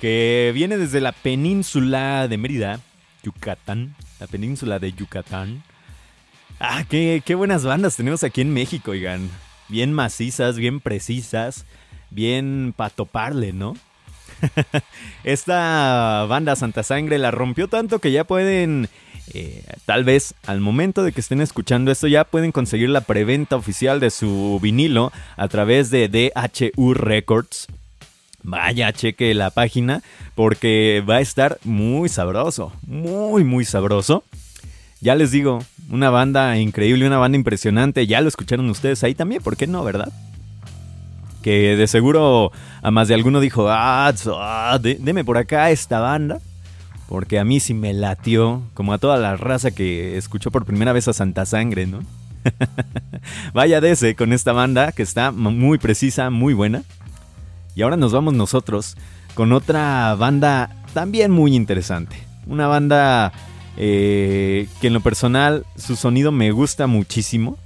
que 0.00 0.50
viene 0.52 0.78
desde 0.78 1.00
la 1.00 1.12
península 1.12 2.26
de 2.26 2.38
Mérida, 2.38 2.80
Yucatán. 3.22 3.94
La 4.18 4.26
península 4.26 4.80
de 4.80 4.92
Yucatán. 4.92 5.62
Ah, 6.58 6.82
qué, 6.88 7.22
qué 7.24 7.36
buenas 7.36 7.64
bandas 7.64 7.96
tenemos 7.96 8.24
aquí 8.24 8.40
en 8.40 8.52
México, 8.52 8.90
oigan. 8.90 9.30
Bien 9.68 9.92
macizas, 9.92 10.56
bien 10.56 10.80
precisas, 10.80 11.66
bien 12.10 12.74
patoparle, 12.76 13.52
¿no? 13.52 13.74
Esta 15.24 16.26
banda 16.28 16.56
Santa 16.56 16.82
Sangre 16.82 17.18
la 17.18 17.30
rompió 17.30 17.68
tanto 17.68 18.00
que 18.00 18.12
ya 18.12 18.24
pueden, 18.24 18.88
eh, 19.32 19.64
tal 19.86 20.04
vez 20.04 20.34
al 20.46 20.60
momento 20.60 21.02
de 21.02 21.12
que 21.12 21.20
estén 21.20 21.40
escuchando 21.40 21.90
esto, 21.90 22.06
ya 22.06 22.24
pueden 22.24 22.52
conseguir 22.52 22.90
la 22.90 23.00
preventa 23.00 23.56
oficial 23.56 24.00
de 24.00 24.10
su 24.10 24.58
vinilo 24.62 25.12
a 25.36 25.48
través 25.48 25.90
de 25.90 26.08
DHU 26.08 26.94
Records. 26.94 27.66
Vaya, 28.42 28.92
cheque 28.92 29.32
la 29.32 29.50
página 29.50 30.02
porque 30.34 31.02
va 31.08 31.16
a 31.16 31.20
estar 31.20 31.58
muy 31.64 32.08
sabroso, 32.08 32.72
muy, 32.86 33.42
muy 33.42 33.64
sabroso. 33.64 34.24
Ya 35.00 35.14
les 35.14 35.30
digo, 35.30 35.64
una 35.90 36.10
banda 36.10 36.58
increíble, 36.58 37.06
una 37.06 37.18
banda 37.18 37.36
impresionante. 37.36 38.06
Ya 38.06 38.20
lo 38.20 38.28
escucharon 38.28 38.68
ustedes 38.68 39.02
ahí 39.02 39.14
también, 39.14 39.42
¿por 39.42 39.56
qué 39.56 39.66
no, 39.66 39.82
verdad? 39.82 40.12
que 41.44 41.76
de 41.76 41.86
seguro 41.86 42.52
a 42.80 42.90
más 42.90 43.08
de 43.08 43.14
alguno 43.14 43.38
dijo, 43.38 43.68
ah, 43.68 44.10
ah 44.28 44.78
deme 44.80 45.24
por 45.24 45.36
acá 45.36 45.70
esta 45.70 46.00
banda, 46.00 46.40
porque 47.08 47.38
a 47.38 47.44
mí 47.44 47.60
sí 47.60 47.74
me 47.74 47.92
latió, 47.92 48.62
como 48.74 48.92
a 48.92 48.98
toda 48.98 49.16
la 49.16 49.36
raza 49.36 49.70
que 49.70 50.16
escuchó 50.16 50.50
por 50.50 50.64
primera 50.64 50.92
vez 50.92 51.08
a 51.08 51.12
Santa 51.12 51.46
Sangre, 51.46 51.86
¿no? 51.86 52.00
Vaya 53.54 53.80
de 53.80 53.92
ese 53.92 54.14
con 54.14 54.32
esta 54.32 54.52
banda 54.52 54.92
que 54.92 55.02
está 55.02 55.30
muy 55.30 55.78
precisa, 55.78 56.30
muy 56.30 56.54
buena. 56.54 56.82
Y 57.74 57.82
ahora 57.82 57.96
nos 57.96 58.12
vamos 58.12 58.34
nosotros 58.34 58.96
con 59.34 59.52
otra 59.52 60.14
banda 60.14 60.70
también 60.92 61.30
muy 61.30 61.54
interesante. 61.54 62.16
Una 62.46 62.66
banda 62.66 63.32
eh, 63.76 64.68
que 64.80 64.86
en 64.86 64.92
lo 64.92 65.00
personal 65.00 65.66
su 65.76 65.96
sonido 65.96 66.32
me 66.32 66.50
gusta 66.52 66.86
muchísimo. 66.86 67.58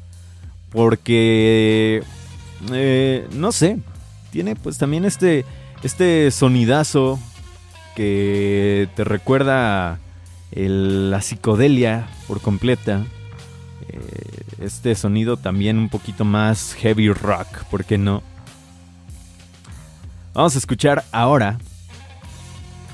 Porque 0.71 2.03
eh, 2.73 3.27
no 3.33 3.53
sé, 3.53 3.79
tiene 4.31 4.55
pues 4.57 4.79
también 4.79 5.05
este, 5.05 5.45
este 5.83 6.31
sonidazo 6.31 7.19
que 7.99 8.89
te 8.95 9.03
recuerda 9.03 9.99
la 10.53 11.21
psicodelia 11.21 12.07
por 12.29 12.41
completa. 12.41 13.05
Eh, 13.89 14.45
este 14.61 14.95
sonido 14.95 15.37
también 15.37 15.79
un 15.79 15.89
poquito 15.89 16.25
más 16.25 16.75
heavy 16.75 17.13
rock, 17.13 17.65
¿por 17.69 17.85
qué 17.85 17.99
no? 17.99 18.23
Vamos 20.33 20.55
a 20.55 20.59
escuchar 20.59 21.07
ahora 21.11 21.59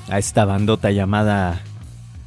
a 0.09 0.19
esta 0.19 0.47
bandota 0.47 0.91
llamada 0.91 1.61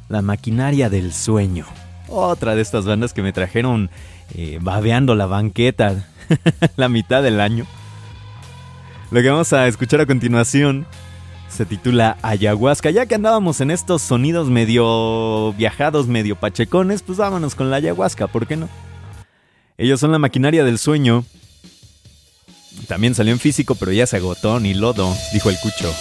La 0.08 0.22
Maquinaria 0.22 0.88
del 0.88 1.12
Sueño. 1.12 1.66
Otra 2.06 2.54
de 2.54 2.62
estas 2.62 2.84
bandas 2.84 3.12
que 3.12 3.22
me 3.22 3.32
trajeron 3.32 3.90
eh, 4.36 4.60
babeando 4.62 5.16
la 5.16 5.26
banqueta 5.26 6.06
la 6.76 6.88
mitad 6.88 7.24
del 7.24 7.40
año. 7.40 7.66
Lo 9.10 9.20
que 9.20 9.30
vamos 9.30 9.52
a 9.52 9.66
escuchar 9.66 10.00
a 10.00 10.06
continuación 10.06 10.86
se 11.58 11.66
titula 11.66 12.16
Ayahuasca. 12.22 12.90
Ya 12.90 13.06
que 13.06 13.16
andábamos 13.16 13.60
en 13.60 13.72
estos 13.72 14.00
sonidos 14.00 14.48
medio 14.48 15.52
viajados, 15.54 16.06
medio 16.06 16.36
pachecones, 16.36 17.02
pues 17.02 17.18
vámonos 17.18 17.56
con 17.56 17.68
la 17.68 17.78
ayahuasca, 17.78 18.28
¿por 18.28 18.46
qué 18.46 18.56
no? 18.56 18.68
Ellos 19.76 19.98
son 19.98 20.12
la 20.12 20.20
maquinaria 20.20 20.62
del 20.62 20.78
sueño. 20.78 21.24
También 22.86 23.16
salió 23.16 23.32
en 23.32 23.40
físico, 23.40 23.74
pero 23.74 23.90
ya 23.90 24.06
se 24.06 24.16
agotó, 24.16 24.60
ni 24.60 24.72
lodo, 24.72 25.12
dijo 25.32 25.50
el 25.50 25.58
cucho. 25.58 25.92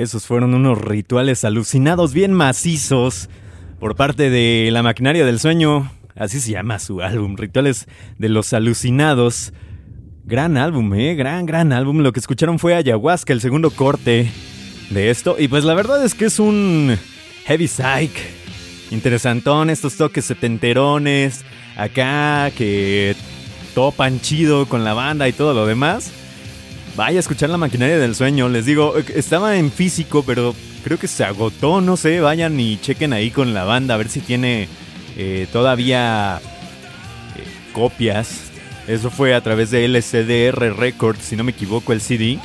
Esos 0.00 0.26
fueron 0.26 0.54
unos 0.54 0.78
rituales 0.78 1.44
alucinados 1.44 2.14
bien 2.14 2.32
macizos 2.32 3.28
por 3.78 3.96
parte 3.96 4.30
de 4.30 4.70
la 4.72 4.82
maquinaria 4.82 5.26
del 5.26 5.38
sueño. 5.38 5.92
Así 6.16 6.40
se 6.40 6.52
llama 6.52 6.78
su 6.78 7.02
álbum, 7.02 7.36
Rituales 7.36 7.86
de 8.16 8.30
los 8.30 8.54
Alucinados. 8.54 9.52
Gran 10.24 10.56
álbum, 10.56 10.94
eh, 10.94 11.14
gran, 11.16 11.44
gran 11.44 11.74
álbum. 11.74 11.98
Lo 11.98 12.14
que 12.14 12.20
escucharon 12.20 12.58
fue 12.58 12.74
Ayahuasca, 12.74 13.34
el 13.34 13.42
segundo 13.42 13.70
corte 13.70 14.32
de 14.88 15.10
esto. 15.10 15.36
Y 15.38 15.48
pues 15.48 15.64
la 15.64 15.74
verdad 15.74 16.02
es 16.02 16.14
que 16.14 16.24
es 16.24 16.38
un 16.38 16.96
heavy 17.44 17.68
psych. 17.68 18.12
Interesantón, 18.90 19.68
estos 19.68 19.98
toques 19.98 20.24
setenterones. 20.24 21.44
Acá 21.76 22.50
que 22.56 23.14
topan 23.74 24.18
chido 24.22 24.64
con 24.64 24.82
la 24.82 24.94
banda 24.94 25.28
y 25.28 25.34
todo 25.34 25.52
lo 25.52 25.66
demás. 25.66 26.10
Vaya 27.00 27.18
a 27.18 27.20
escuchar 27.20 27.48
la 27.48 27.56
maquinaria 27.56 27.98
del 27.98 28.14
sueño. 28.14 28.50
Les 28.50 28.66
digo, 28.66 28.94
estaba 28.98 29.56
en 29.56 29.72
físico, 29.72 30.22
pero 30.22 30.54
creo 30.84 30.98
que 30.98 31.08
se 31.08 31.24
agotó. 31.24 31.80
No 31.80 31.96
sé, 31.96 32.20
vayan 32.20 32.60
y 32.60 32.76
chequen 32.76 33.14
ahí 33.14 33.30
con 33.30 33.54
la 33.54 33.64
banda 33.64 33.94
a 33.94 33.96
ver 33.96 34.10
si 34.10 34.20
tiene 34.20 34.68
eh, 35.16 35.46
todavía 35.50 36.42
eh, 37.36 37.44
copias. 37.72 38.50
Eso 38.86 39.10
fue 39.10 39.34
a 39.34 39.40
través 39.40 39.70
de 39.70 39.86
LCDR 39.86 40.76
Records, 40.76 41.24
si 41.24 41.36
no 41.36 41.42
me 41.42 41.52
equivoco, 41.52 41.94
el 41.94 42.02
CD. 42.02 42.38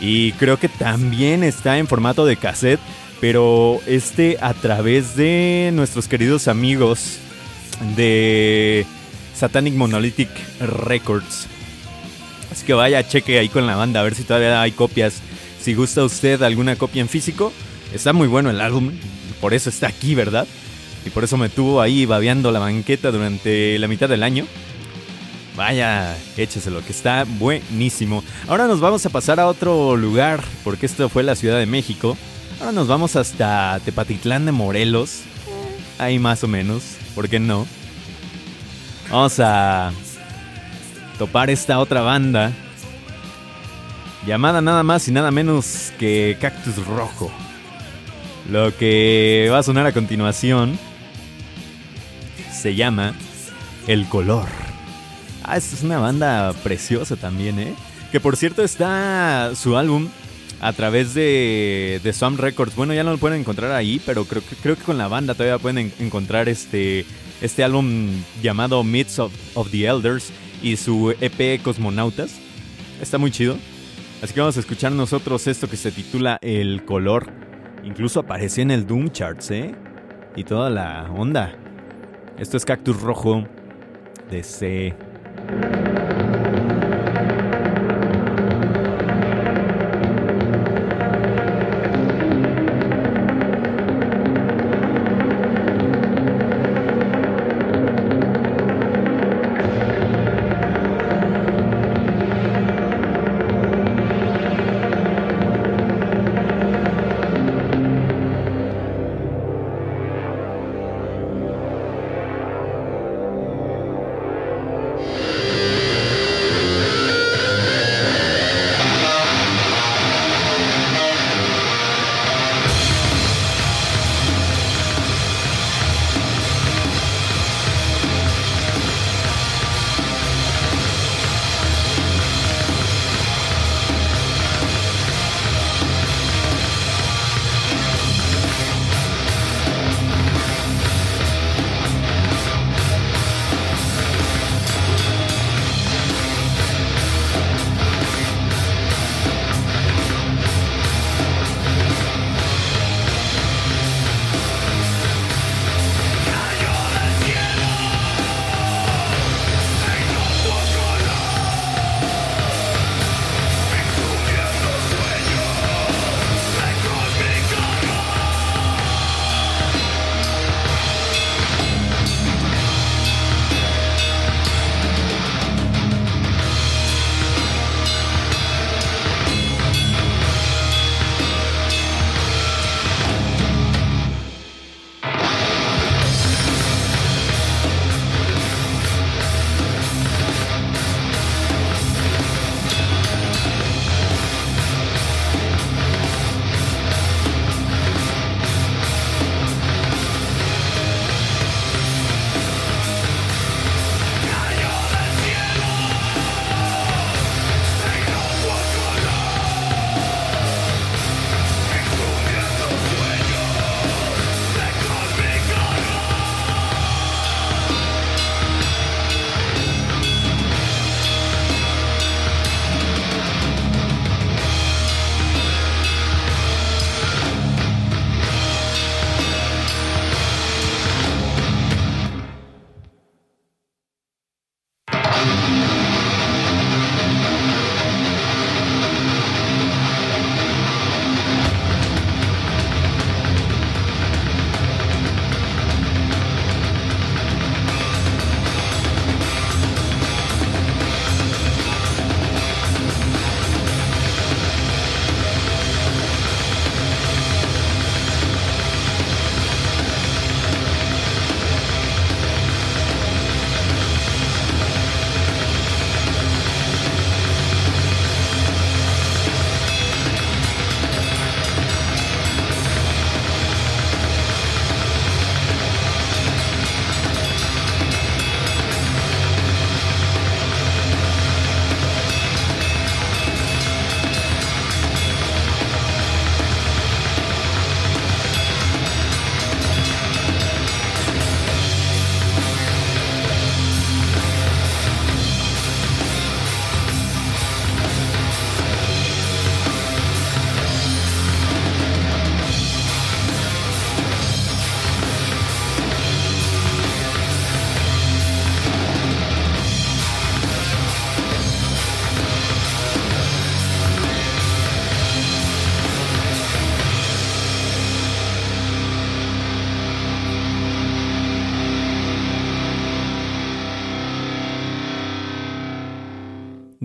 Y 0.00 0.30
creo 0.34 0.56
que 0.56 0.68
también 0.68 1.42
está 1.42 1.76
en 1.78 1.88
formato 1.88 2.24
de 2.24 2.36
cassette, 2.36 2.78
pero 3.20 3.80
este 3.88 4.38
a 4.40 4.54
través 4.54 5.16
de 5.16 5.72
nuestros 5.74 6.06
queridos 6.06 6.46
amigos 6.46 7.18
de 7.96 8.86
Satanic 9.34 9.74
Monolithic 9.74 10.30
Records. 10.60 11.48
Así 12.56 12.64
que 12.64 12.72
vaya, 12.72 13.06
cheque 13.06 13.38
ahí 13.38 13.50
con 13.50 13.66
la 13.66 13.76
banda 13.76 14.00
a 14.00 14.02
ver 14.02 14.14
si 14.14 14.22
todavía 14.22 14.62
hay 14.62 14.72
copias. 14.72 15.20
Si 15.60 15.74
gusta 15.74 16.02
usted 16.02 16.40
alguna 16.42 16.76
copia 16.76 17.02
en 17.02 17.08
físico, 17.10 17.52
está 17.92 18.14
muy 18.14 18.28
bueno 18.28 18.48
el 18.48 18.62
álbum. 18.62 18.92
Por 19.42 19.52
eso 19.52 19.68
está 19.68 19.88
aquí, 19.88 20.14
¿verdad? 20.14 20.46
Y 21.04 21.10
por 21.10 21.22
eso 21.22 21.36
me 21.36 21.50
tuvo 21.50 21.82
ahí 21.82 22.06
babeando 22.06 22.50
la 22.52 22.58
banqueta 22.58 23.10
durante 23.10 23.78
la 23.78 23.88
mitad 23.88 24.08
del 24.08 24.22
año. 24.22 24.46
Vaya, 25.54 26.16
écheselo, 26.38 26.82
que 26.82 26.92
está 26.92 27.24
buenísimo. 27.24 28.24
Ahora 28.48 28.66
nos 28.66 28.80
vamos 28.80 29.04
a 29.04 29.10
pasar 29.10 29.38
a 29.38 29.48
otro 29.48 29.94
lugar, 29.94 30.42
porque 30.64 30.86
esto 30.86 31.10
fue 31.10 31.24
la 31.24 31.36
Ciudad 31.36 31.58
de 31.58 31.66
México. 31.66 32.16
Ahora 32.58 32.72
nos 32.72 32.88
vamos 32.88 33.16
hasta 33.16 33.78
Tepatitlán 33.84 34.46
de 34.46 34.52
Morelos. 34.52 35.24
Ahí 35.98 36.18
más 36.18 36.42
o 36.42 36.48
menos, 36.48 36.82
¿por 37.14 37.28
qué 37.28 37.38
no? 37.38 37.66
Vamos 39.10 39.40
a 39.40 39.92
topar 41.18 41.50
esta 41.50 41.78
otra 41.78 42.02
banda 42.02 42.52
llamada 44.26 44.60
nada 44.60 44.82
más 44.82 45.06
y 45.08 45.12
nada 45.12 45.30
menos 45.30 45.92
que 45.98 46.36
Cactus 46.40 46.84
Rojo. 46.86 47.30
Lo 48.50 48.76
que 48.76 49.48
va 49.50 49.58
a 49.58 49.62
sonar 49.62 49.86
a 49.86 49.92
continuación 49.92 50.78
se 52.52 52.74
llama 52.74 53.14
El 53.86 54.06
Color. 54.08 54.46
Ah, 55.42 55.56
esta 55.56 55.76
es 55.76 55.82
una 55.82 55.98
banda 55.98 56.52
preciosa 56.64 57.16
también, 57.16 57.58
¿eh? 57.58 57.74
Que 58.12 58.20
por 58.20 58.36
cierto 58.36 58.62
está 58.62 59.52
su 59.54 59.76
álbum 59.76 60.08
a 60.60 60.72
través 60.72 61.14
de, 61.14 62.00
de 62.02 62.12
Some 62.12 62.36
Records. 62.38 62.74
Bueno, 62.74 62.94
ya 62.94 63.04
no 63.04 63.12
lo 63.12 63.18
pueden 63.18 63.40
encontrar 63.40 63.72
ahí, 63.72 64.00
pero 64.04 64.24
creo 64.24 64.42
que, 64.48 64.56
creo 64.56 64.76
que 64.76 64.82
con 64.82 64.98
la 64.98 65.08
banda 65.08 65.34
todavía 65.34 65.58
pueden 65.58 65.92
encontrar 65.98 66.48
este, 66.48 67.04
este 67.40 67.62
álbum 67.62 68.10
llamado 68.42 68.82
Myths 68.82 69.18
of 69.18 69.70
the 69.70 69.86
Elders 69.86 70.32
y 70.62 70.76
su 70.76 71.14
EP 71.20 71.62
Cosmonautas. 71.62 72.38
Está 73.00 73.18
muy 73.18 73.30
chido. 73.30 73.56
Así 74.22 74.32
que 74.32 74.40
vamos 74.40 74.56
a 74.56 74.60
escuchar 74.60 74.92
nosotros 74.92 75.46
esto 75.46 75.68
que 75.68 75.76
se 75.76 75.92
titula 75.92 76.38
El 76.40 76.84
color. 76.84 77.30
Incluso 77.84 78.20
apareció 78.20 78.62
en 78.62 78.70
el 78.70 78.86
Doom 78.86 79.10
Charts, 79.10 79.50
¿eh? 79.50 79.74
Y 80.34 80.44
toda 80.44 80.70
la 80.70 81.10
onda. 81.16 81.54
Esto 82.38 82.56
es 82.56 82.64
Cactus 82.64 83.00
Rojo 83.00 83.44
de 84.30 84.42
C. 84.42 84.94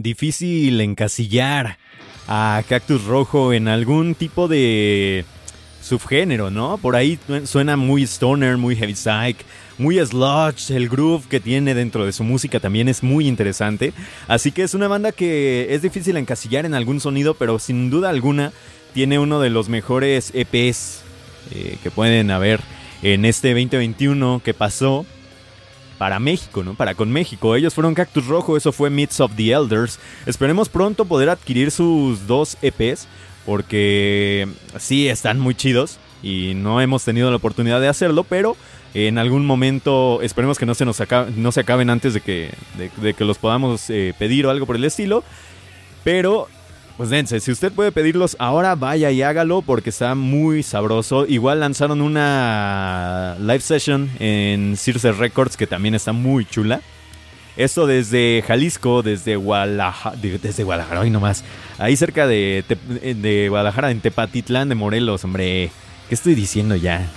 difícil 0.02 0.80
encasillar 0.82 1.78
a 2.28 2.64
Cactus 2.68 3.06
Rojo 3.06 3.54
en 3.54 3.68
algún 3.68 4.16
tipo 4.16 4.48
de 4.48 5.26
subgénero, 5.82 6.52
¿no? 6.52 6.78
Por 6.78 6.96
ahí 6.96 7.20
suena 7.44 7.76
muy 7.76 8.04
stoner, 8.04 8.58
muy 8.58 8.76
heavy 8.76 8.96
psych, 8.96 9.38
muy 9.78 9.98
sludge, 10.06 10.72
el 10.72 10.88
groove 10.88 11.28
que 11.28 11.40
tiene 11.40 11.74
dentro 11.74 12.06
de 12.06 12.12
su 12.12 12.24
música 12.24 12.60
también 12.60 12.88
es 12.88 13.04
muy 13.04 13.28
interesante. 13.28 13.94
Así 14.28 14.52
que 14.52 14.64
es 14.64 14.74
una 14.74 14.88
banda 14.88 15.12
que 15.12 15.74
es 15.74 15.82
difícil 15.82 16.18
encasillar 16.18 16.66
en 16.66 16.74
algún 16.74 17.00
sonido, 17.00 17.34
pero 17.34 17.60
sin 17.60 17.90
duda 17.90 18.10
alguna 18.10 18.52
tiene 18.94 19.20
uno 19.20 19.40
de 19.40 19.50
los 19.50 19.70
mejores 19.70 20.32
EPs 20.34 21.02
eh, 21.52 21.78
que 21.82 21.92
pueden 21.92 22.30
haber 22.30 22.62
en 23.02 23.26
este 23.26 23.50
2021 23.50 24.42
que 24.44 24.54
pasó 24.54 25.06
para 26.02 26.18
México, 26.18 26.64
¿no? 26.64 26.74
Para 26.74 26.96
con 26.96 27.12
México. 27.12 27.56
Ellos 27.56 27.76
fueron 27.76 27.94
Cactus 27.94 28.26
Rojo, 28.26 28.58
eso 28.58 28.72
fue 28.72 28.90
Myths 28.90 29.20
of 29.20 29.36
the 29.36 29.52
Elders. 29.52 30.00
Esperemos 30.26 30.68
pronto 30.68 31.06
poder 31.06 31.30
adquirir 31.30 31.70
sus 31.70 32.26
dos 32.26 32.58
EPs, 32.64 33.08
porque 33.46 34.48
sí 34.80 35.08
están 35.08 35.40
muy 35.40 35.54
chidos 35.54 36.00
y 36.24 36.54
no 36.56 36.82
hemos 36.82 37.06
tenido 37.06 37.30
la 37.30 37.36
oportunidad 37.36 37.80
de 37.80 37.88
hacerlo, 37.88 38.24
pero 38.24 38.58
en 38.96 39.20
algún 39.20 39.46
momento 39.46 40.24
esperemos 40.24 40.58
que 40.58 40.66
no 40.66 40.74
se 40.74 40.86
nos 40.86 41.00
no 41.36 41.52
se 41.52 41.60
acaben 41.60 41.92
antes 41.92 42.16
de 42.16 42.22
que, 42.22 42.50
de, 43.00 43.14
que 43.14 43.24
los 43.24 43.38
podamos 43.38 43.88
eh, 43.92 44.16
pedir 44.18 44.48
o 44.48 44.50
algo 44.50 44.66
por 44.66 44.78
el 44.78 44.86
estilo. 44.86 45.24
Pero 46.04 46.48
pues 46.98 47.10
dense, 47.10 47.40
si 47.40 47.52
usted 47.52 47.72
puede 47.72 47.92
pedirlos 47.92 48.36
ahora, 48.40 48.76
vaya 48.76 49.12
y 49.12 49.22
hágalo 49.22 49.62
porque 49.62 49.90
está 49.90 50.16
muy 50.16 50.64
sabroso. 50.64 51.26
Igual 51.26 51.60
lanzaron 51.60 52.02
una 52.02 53.36
live 53.40 53.62
session 53.62 54.10
en 54.20 54.78
Circe 54.78 55.12
Records 55.12 55.58
que 55.58 55.68
también 55.68 55.96
está 55.96 56.12
muy 56.12 56.46
chula. 56.46 56.82
Esto 57.58 57.86
desde 57.86 58.44
Jalisco, 58.48 59.04
desde 59.04 59.36
Guadalajara, 59.36 60.16
desde 60.16 60.64
Guadalajara, 60.64 61.02
hoy 61.02 61.10
nomás. 61.10 61.44
Ahí 61.78 61.96
cerca 61.98 62.28
de, 62.28 62.64
de 62.68 63.50
Guadalajara, 63.50 63.92
en 63.92 64.00
Tepatitlán 64.00 64.70
de 64.70 64.76
Morelos, 64.76 65.24
hombre. 65.24 65.72
¿Qué 66.08 66.16
estoy 66.16 66.36
diciendo 66.36 66.76
ya? 66.76 67.10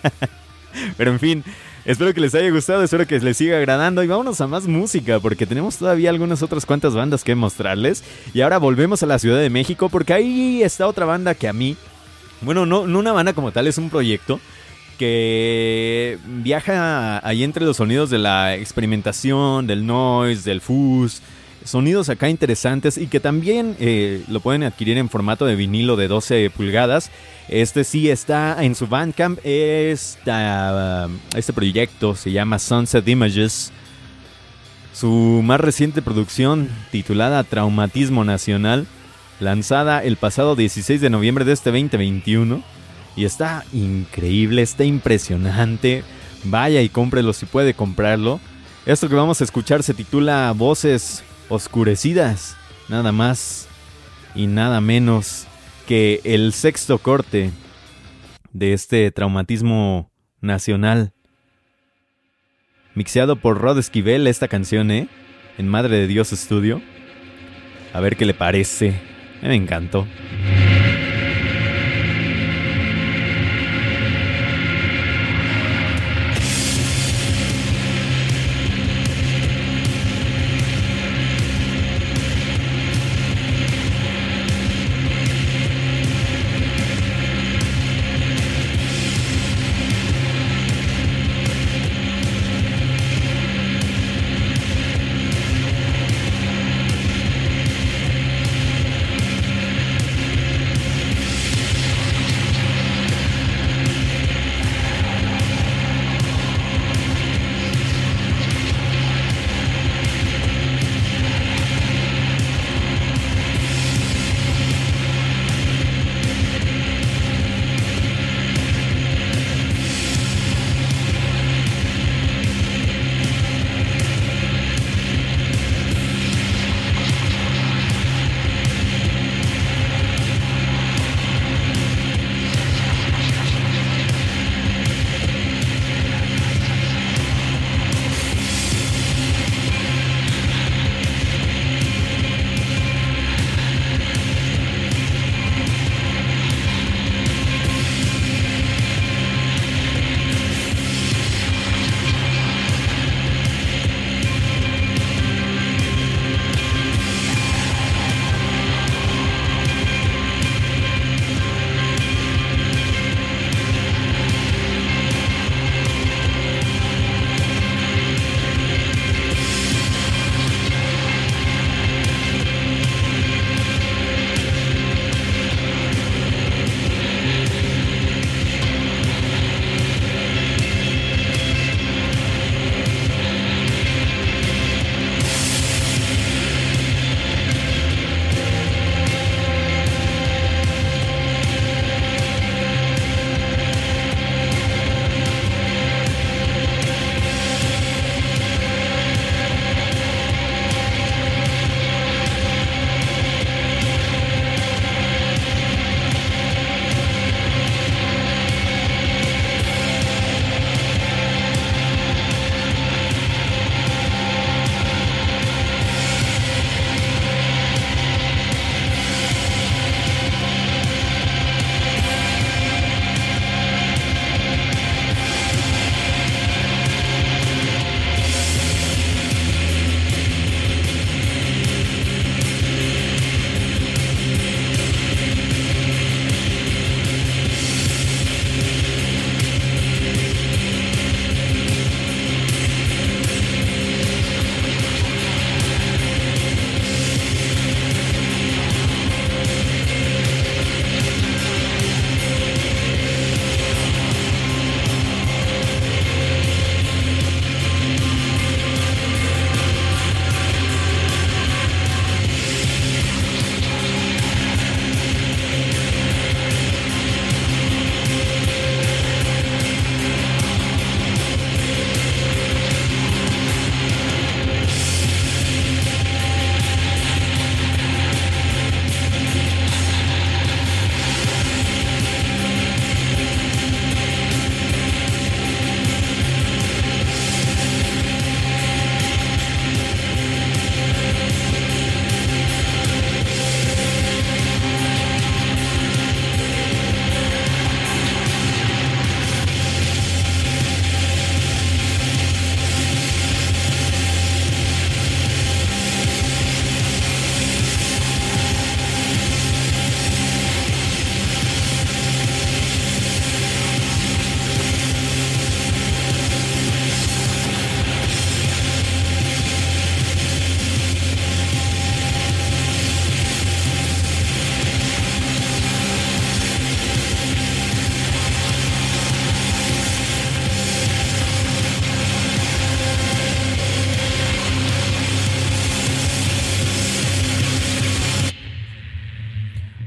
Pero 0.96 1.10
en 1.10 1.20
fin, 1.20 1.44
Espero 1.86 2.12
que 2.12 2.20
les 2.20 2.34
haya 2.34 2.50
gustado, 2.50 2.82
espero 2.82 3.06
que 3.06 3.20
les 3.20 3.36
siga 3.36 3.58
agradando 3.58 4.02
y 4.02 4.08
vámonos 4.08 4.40
a 4.40 4.48
más 4.48 4.66
música 4.66 5.20
porque 5.20 5.46
tenemos 5.46 5.76
todavía 5.76 6.10
algunas 6.10 6.42
otras 6.42 6.66
cuantas 6.66 6.94
bandas 6.94 7.22
que 7.22 7.36
mostrarles. 7.36 8.02
Y 8.34 8.40
ahora 8.40 8.58
volvemos 8.58 9.04
a 9.04 9.06
la 9.06 9.20
Ciudad 9.20 9.38
de 9.38 9.50
México 9.50 9.88
porque 9.88 10.12
ahí 10.12 10.64
está 10.64 10.88
otra 10.88 11.06
banda 11.06 11.36
que 11.36 11.46
a 11.46 11.52
mí, 11.52 11.76
bueno, 12.40 12.66
no, 12.66 12.88
no 12.88 12.98
una 12.98 13.12
banda 13.12 13.34
como 13.34 13.52
tal, 13.52 13.68
es 13.68 13.78
un 13.78 13.88
proyecto 13.88 14.40
que 14.98 16.18
viaja 16.26 17.24
ahí 17.24 17.44
entre 17.44 17.64
los 17.64 17.76
sonidos 17.76 18.10
de 18.10 18.18
la 18.18 18.56
experimentación, 18.56 19.68
del 19.68 19.86
noise, 19.86 20.42
del 20.42 20.60
fuzz, 20.60 21.22
sonidos 21.62 22.08
acá 22.08 22.28
interesantes 22.28 22.98
y 22.98 23.06
que 23.06 23.20
también 23.20 23.76
eh, 23.78 24.24
lo 24.26 24.40
pueden 24.40 24.64
adquirir 24.64 24.98
en 24.98 25.08
formato 25.08 25.46
de 25.46 25.54
vinilo 25.54 25.94
de 25.94 26.08
12 26.08 26.50
pulgadas. 26.50 27.12
Este 27.48 27.84
sí 27.84 28.10
está 28.10 28.62
en 28.64 28.74
su 28.74 28.88
Bandcamp. 28.88 29.38
Esta, 29.44 31.08
este 31.36 31.52
proyecto 31.52 32.16
se 32.16 32.32
llama 32.32 32.58
Sunset 32.58 33.06
Images. 33.06 33.72
Su 34.92 35.42
más 35.44 35.60
reciente 35.60 36.02
producción, 36.02 36.68
titulada 36.90 37.44
Traumatismo 37.44 38.24
Nacional, 38.24 38.86
lanzada 39.40 40.02
el 40.02 40.16
pasado 40.16 40.56
16 40.56 41.00
de 41.00 41.10
noviembre 41.10 41.44
de 41.44 41.52
este 41.52 41.70
2021. 41.70 42.62
Y 43.14 43.24
está 43.24 43.64
increíble, 43.72 44.62
está 44.62 44.84
impresionante. 44.84 46.02
Vaya 46.44 46.82
y 46.82 46.88
cómprelo 46.88 47.32
si 47.32 47.46
puede 47.46 47.74
comprarlo. 47.74 48.40
Esto 48.86 49.08
que 49.08 49.14
vamos 49.14 49.40
a 49.40 49.44
escuchar 49.44 49.82
se 49.82 49.94
titula 49.94 50.52
Voces 50.56 51.22
oscurecidas, 51.48 52.56
nada 52.88 53.12
más 53.12 53.68
y 54.34 54.46
nada 54.46 54.80
menos 54.80 55.46
que 55.86 56.20
el 56.24 56.52
sexto 56.52 56.98
corte 56.98 57.50
de 58.52 58.72
este 58.72 59.10
traumatismo 59.10 60.10
nacional. 60.40 61.12
Mixeado 62.94 63.36
por 63.36 63.58
Rod 63.58 63.78
Esquivel 63.78 64.26
esta 64.26 64.48
canción, 64.48 64.90
¿eh? 64.90 65.08
En 65.58 65.68
Madre 65.68 65.96
de 65.96 66.06
Dios 66.06 66.30
Studio. 66.30 66.82
A 67.92 68.00
ver 68.00 68.16
qué 68.16 68.26
le 68.26 68.34
parece. 68.34 69.00
Me 69.42 69.54
encantó. 69.54 70.06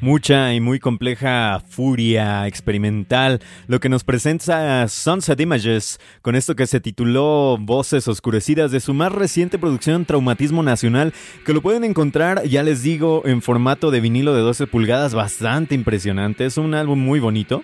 Mucha 0.09 0.55
y 0.55 0.59
muy 0.59 0.79
compleja 0.79 1.61
furia 1.69 2.47
experimental, 2.47 3.41
lo 3.67 3.79
que 3.79 3.89
nos 3.89 4.03
presenta 4.03 4.87
Sunset 4.87 5.39
Images 5.39 5.99
con 6.23 6.35
esto 6.35 6.55
que 6.55 6.65
se 6.65 6.79
tituló 6.79 7.57
Voces 7.59 8.07
Oscurecidas 8.07 8.71
de 8.71 8.79
su 8.79 8.95
más 8.95 9.11
reciente 9.11 9.59
producción 9.59 10.05
Traumatismo 10.05 10.63
Nacional, 10.63 11.13
que 11.45 11.53
lo 11.53 11.61
pueden 11.61 11.83
encontrar, 11.83 12.43
ya 12.45 12.63
les 12.63 12.81
digo, 12.81 13.21
en 13.25 13.43
formato 13.43 13.91
de 13.91 14.01
vinilo 14.01 14.33
de 14.33 14.41
12 14.41 14.65
pulgadas, 14.65 15.13
bastante 15.13 15.75
impresionante, 15.75 16.43
es 16.43 16.57
un 16.57 16.73
álbum 16.73 16.97
muy 16.97 17.19
bonito 17.19 17.61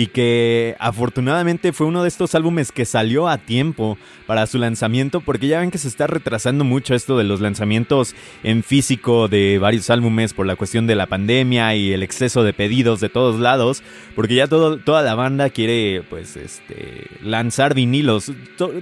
y 0.00 0.06
que 0.06 0.76
afortunadamente 0.78 1.74
fue 1.74 1.86
uno 1.86 2.00
de 2.00 2.08
estos 2.08 2.34
álbumes 2.34 2.72
que 2.72 2.86
salió 2.86 3.28
a 3.28 3.36
tiempo 3.36 3.98
para 4.26 4.46
su 4.46 4.56
lanzamiento 4.56 5.20
porque 5.20 5.46
ya 5.46 5.60
ven 5.60 5.70
que 5.70 5.76
se 5.76 5.88
está 5.88 6.06
retrasando 6.06 6.64
mucho 6.64 6.94
esto 6.94 7.18
de 7.18 7.24
los 7.24 7.42
lanzamientos 7.42 8.14
en 8.42 8.62
físico 8.62 9.28
de 9.28 9.58
varios 9.58 9.90
álbumes 9.90 10.32
por 10.32 10.46
la 10.46 10.56
cuestión 10.56 10.86
de 10.86 10.94
la 10.94 11.06
pandemia 11.06 11.74
y 11.74 11.92
el 11.92 12.02
exceso 12.02 12.44
de 12.44 12.54
pedidos 12.54 13.00
de 13.00 13.10
todos 13.10 13.38
lados 13.38 13.82
porque 14.16 14.36
ya 14.36 14.46
todo, 14.46 14.78
toda 14.78 15.02
la 15.02 15.14
banda 15.14 15.50
quiere 15.50 16.02
pues 16.08 16.34
este 16.34 17.06
lanzar 17.22 17.74
vinilos. 17.74 18.32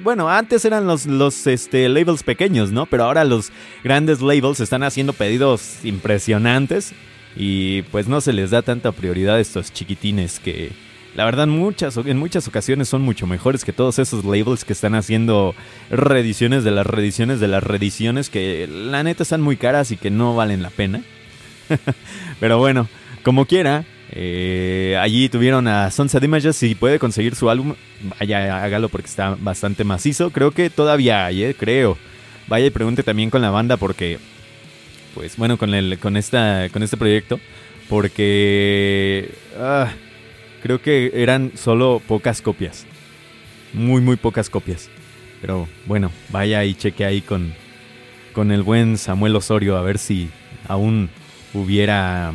Bueno 0.05 0.31
antes 0.31 0.65
eran 0.65 0.87
los, 0.87 1.07
los 1.07 1.49
este, 1.49 1.89
labels 1.89 2.23
pequeños 2.23 2.71
no 2.71 2.87
pero 2.87 3.03
ahora 3.03 3.25
los 3.25 3.51
grandes 3.83 4.21
labels 4.21 4.61
están 4.61 4.85
haciendo 4.85 5.15
pedidos 5.15 5.85
impresionantes 5.85 6.95
y 7.35 7.83
pues 7.91 8.07
no 8.07 8.21
se 8.21 8.33
les 8.33 8.53
da 8.53 8.63
tanta 8.63 8.93
prioridad 8.93 9.35
a 9.35 9.41
estos 9.41 9.73
chiquitines 9.73 10.39
que 10.39 10.87
la 11.19 11.25
verdad, 11.25 11.49
muchas, 11.49 11.97
en 11.97 12.17
muchas 12.17 12.47
ocasiones 12.47 12.89
son 12.89 13.03
mucho 13.03 13.27
mejores 13.27 13.65
que 13.65 13.73
todos 13.73 13.99
esos 13.99 14.25
labels 14.25 14.65
que 14.65 14.73
están 14.73 14.95
haciendo 14.95 15.53
reediciones 15.91 16.63
de 16.63 16.71
las 16.71 16.87
reediciones 16.87 17.41
de 17.41 17.49
las 17.49 17.61
reediciones 17.61 18.31
que 18.31 18.69
la 18.69 19.03
neta 19.03 19.25
están 19.25 19.41
muy 19.41 19.57
caras 19.57 19.91
y 19.91 19.97
que 19.97 20.11
no 20.11 20.37
valen 20.37 20.63
la 20.63 20.71
pena. 20.71 21.03
Pero 22.41 22.59
bueno, 22.59 22.87
como 23.25 23.47
quiera, 23.47 23.85
eh, 24.13 24.97
allí 25.01 25.29
tuvieron 25.29 25.67
a 25.67 25.91
Sunset 25.91 26.23
Images. 26.23 26.55
Si 26.55 26.77
puede 26.77 27.01
conseguir 27.01 27.35
su 27.35 27.51
álbum, 27.51 27.75
vaya, 28.21 28.63
hágalo 28.63 28.89
porque 28.89 29.09
está 29.09 29.37
bastante 29.41 29.83
macizo. 29.83 30.31
Creo 30.31 30.53
que 30.53 30.71
todavía 30.71 31.27
hay, 31.27 31.43
eh, 31.43 31.57
creo. 31.59 31.99
Vaya 32.47 32.67
y 32.67 32.71
pregunte 32.71 33.03
también 33.03 33.31
con 33.31 33.43
la 33.43 33.51
banda 33.51 33.77
porque, 33.77 34.21
pues 35.17 35.37
bueno, 35.37 35.59
con, 35.59 35.75
el, 35.75 35.99
con, 35.99 36.17
esta, 36.17 36.69
con 36.69 36.85
este 36.85 36.97
proyecto. 36.97 37.41
Porque... 37.89 39.33
Ah, 39.59 39.91
creo 40.63 40.81
que 40.81 41.11
eran 41.15 41.53
solo 41.55 42.01
pocas 42.07 42.43
copias. 42.43 42.87
Muy, 43.73 44.01
muy 44.01 44.17
pocas 44.17 44.51
copias. 44.51 44.89
Pero 45.41 45.69
bueno, 45.87 46.11
vaya 46.31 46.65
y 46.65 46.75
cheque 46.75 47.05
ahí 47.05 47.21
con, 47.21 47.55
con 48.33 48.51
el 48.51 48.63
buen 48.63 48.99
Samuel 48.99 49.37
Osorio 49.37 49.77
a 49.77 49.83
ver 49.83 49.99
si 49.99 50.29
aún 50.67 51.11
hubiera 51.55 52.33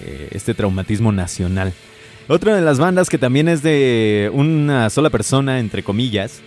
eh, 0.00 0.28
este 0.32 0.54
traumatismo 0.54 1.12
nacional. 1.12 1.72
Otra 2.28 2.54
de 2.54 2.62
las 2.62 2.78
bandas 2.78 3.08
que 3.08 3.18
también 3.18 3.48
es 3.48 3.62
de 3.62 4.30
una 4.32 4.90
sola 4.90 5.10
persona, 5.10 5.60
entre 5.60 5.82
comillas, 5.82 6.42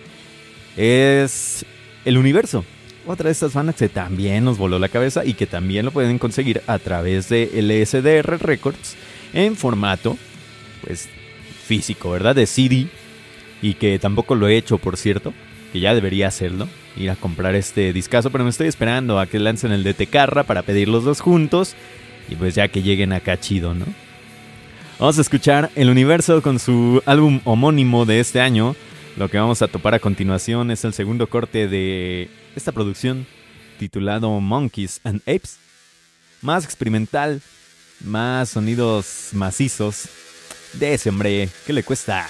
es 0.76 1.64
El 2.04 2.18
Universo. 2.18 2.64
Otra 3.04 3.26
de 3.26 3.32
estas 3.32 3.52
bandas 3.52 3.74
que 3.74 3.88
también 3.88 4.44
nos 4.44 4.58
voló 4.58 4.78
la 4.78 4.88
cabeza 4.88 5.24
y 5.24 5.34
que 5.34 5.46
también 5.46 5.84
lo 5.84 5.90
pueden 5.90 6.18
conseguir 6.18 6.62
a 6.68 6.78
través 6.78 7.28
de 7.28 7.50
LSDR 7.52 8.40
Records 8.40 8.94
en 9.32 9.56
formato 9.56 10.16
pues 10.84 11.08
físico, 11.66 12.10
¿verdad? 12.10 12.34
De 12.34 12.46
CD 12.46 12.88
y 13.62 13.74
que 13.74 13.98
tampoco 13.98 14.34
lo 14.34 14.48
he 14.48 14.56
hecho, 14.56 14.78
por 14.78 14.96
cierto, 14.96 15.32
que 15.72 15.80
ya 15.80 15.94
debería 15.94 16.28
hacerlo, 16.28 16.68
ir 16.96 17.10
a 17.10 17.16
comprar 17.16 17.54
este 17.54 17.92
discazo, 17.92 18.30
pero 18.30 18.44
me 18.44 18.50
estoy 18.50 18.66
esperando 18.68 19.18
a 19.18 19.26
que 19.26 19.38
lancen 19.38 19.72
el 19.72 19.84
de 19.84 19.94
Tecarra 19.94 20.42
para 20.42 20.62
pedir 20.62 20.88
los 20.88 21.04
dos 21.04 21.20
juntos 21.20 21.74
y 22.28 22.34
pues 22.34 22.54
ya 22.54 22.68
que 22.68 22.82
lleguen 22.82 23.12
acá 23.12 23.38
chido, 23.38 23.74
¿no? 23.74 23.86
Vamos 24.98 25.18
a 25.18 25.22
escuchar 25.22 25.70
El 25.74 25.90
Universo 25.90 26.42
con 26.42 26.58
su 26.58 27.02
álbum 27.06 27.40
homónimo 27.44 28.04
de 28.04 28.20
este 28.20 28.40
año. 28.40 28.76
Lo 29.16 29.28
que 29.28 29.38
vamos 29.38 29.60
a 29.60 29.68
topar 29.68 29.94
a 29.94 29.98
continuación 29.98 30.70
es 30.70 30.84
el 30.84 30.92
segundo 30.92 31.26
corte 31.28 31.66
de 31.66 32.30
esta 32.54 32.72
producción 32.72 33.26
titulado 33.78 34.30
Monkeys 34.40 35.00
and 35.02 35.20
Apes. 35.22 35.58
Más 36.40 36.64
experimental, 36.64 37.40
más 38.04 38.50
sonidos 38.50 39.30
macizos, 39.32 40.08
de 40.72 40.94
ese 40.94 41.10
hombre, 41.10 41.48
¿qué 41.66 41.72
le 41.72 41.82
cuesta? 41.82 42.26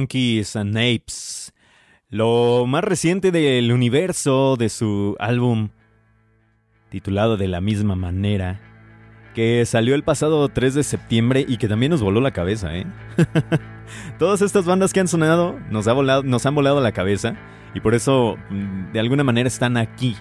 Monkeys 0.00 0.56
and 0.56 0.76
Apes. 0.78 1.52
Lo 2.08 2.64
más 2.66 2.82
reciente 2.82 3.30
del 3.30 3.70
universo 3.70 4.56
de 4.56 4.70
su 4.70 5.14
álbum 5.18 5.68
titulado 6.88 7.36
de 7.36 7.48
la 7.48 7.60
misma 7.60 7.96
manera, 7.96 8.60
que 9.34 9.64
salió 9.66 9.94
el 9.94 10.02
pasado 10.02 10.48
3 10.48 10.74
de 10.74 10.82
septiembre 10.84 11.44
y 11.46 11.58
que 11.58 11.68
también 11.68 11.90
nos 11.90 12.02
voló 12.02 12.20
la 12.22 12.30
cabeza, 12.30 12.74
¿eh? 12.74 12.86
Todas 14.18 14.40
estas 14.40 14.64
bandas 14.64 14.94
que 14.94 15.00
han 15.00 15.06
sonado 15.06 15.58
nos, 15.70 15.86
han 15.86 16.54
volado 16.54 16.80
la 16.80 16.92
cabeza 16.92 17.36
y 17.74 17.80
por 17.80 17.94
eso 17.94 18.38
mm, 18.48 18.92
de 18.92 19.00
alguna 19.00 19.22
manera 19.22 19.48
están 19.48 19.76
aquí. 19.76 20.16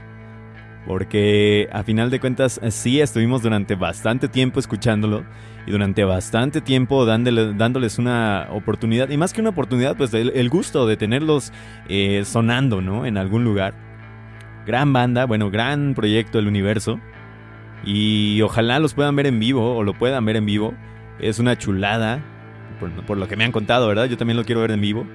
Porque 0.89 1.69
a 1.71 1.83
final 1.83 2.09
de 2.09 2.19
cuentas 2.19 2.59
sí 2.69 2.99
estuvimos 2.99 3.43
durante 3.43 3.75
bastante 3.75 4.27
tiempo 4.27 4.59
escuchándolo 4.59 5.23
y 5.67 5.69
durante 5.69 6.03
bastante 6.03 6.61
tiempo 6.61 7.05
dándoles 7.05 7.99
una 7.99 8.47
oportunidad, 8.49 9.07
y 9.11 9.17
más 9.17 9.31
que 9.31 9.41
una 9.41 9.51
oportunidad, 9.51 9.95
pues 9.95 10.11
el, 10.15 10.49
gusto 10.49 10.87
de 10.87 10.97
tenerlos 10.97 11.53
eh, 11.87 12.23
sonando, 12.25 12.81
¿no? 12.81 13.05
En 13.05 13.19
algún 13.19 13.43
lugar. 13.43 13.75
Gran 14.65 14.91
banda, 14.91 15.25
bueno, 15.25 15.51
gran 15.51 15.93
proyecto 15.93 16.39
del 16.39 16.47
universo. 16.47 16.99
Y 17.85 18.41
ojalá 18.41 18.79
los 18.79 18.95
puedan 18.95 19.15
ver 19.15 19.27
en 19.27 19.39
vivo 19.39 19.75
o 19.75 19.83
lo 19.83 19.93
puedan 19.93 20.25
ver 20.25 20.37
en 20.37 20.47
vivo. 20.47 20.73
Es 21.19 21.37
una 21.37 21.55
chulada, 21.55 22.19
por, 23.05 23.15
lo 23.15 23.27
que 23.27 23.35
me 23.35 23.43
han 23.43 23.51
contado, 23.51 23.87
¿verdad? 23.87 24.05
Yo 24.05 24.17
también 24.17 24.37
lo 24.37 24.43
quiero 24.43 24.61
ver 24.61 24.71
en 24.71 24.81
vivo. 24.81 25.05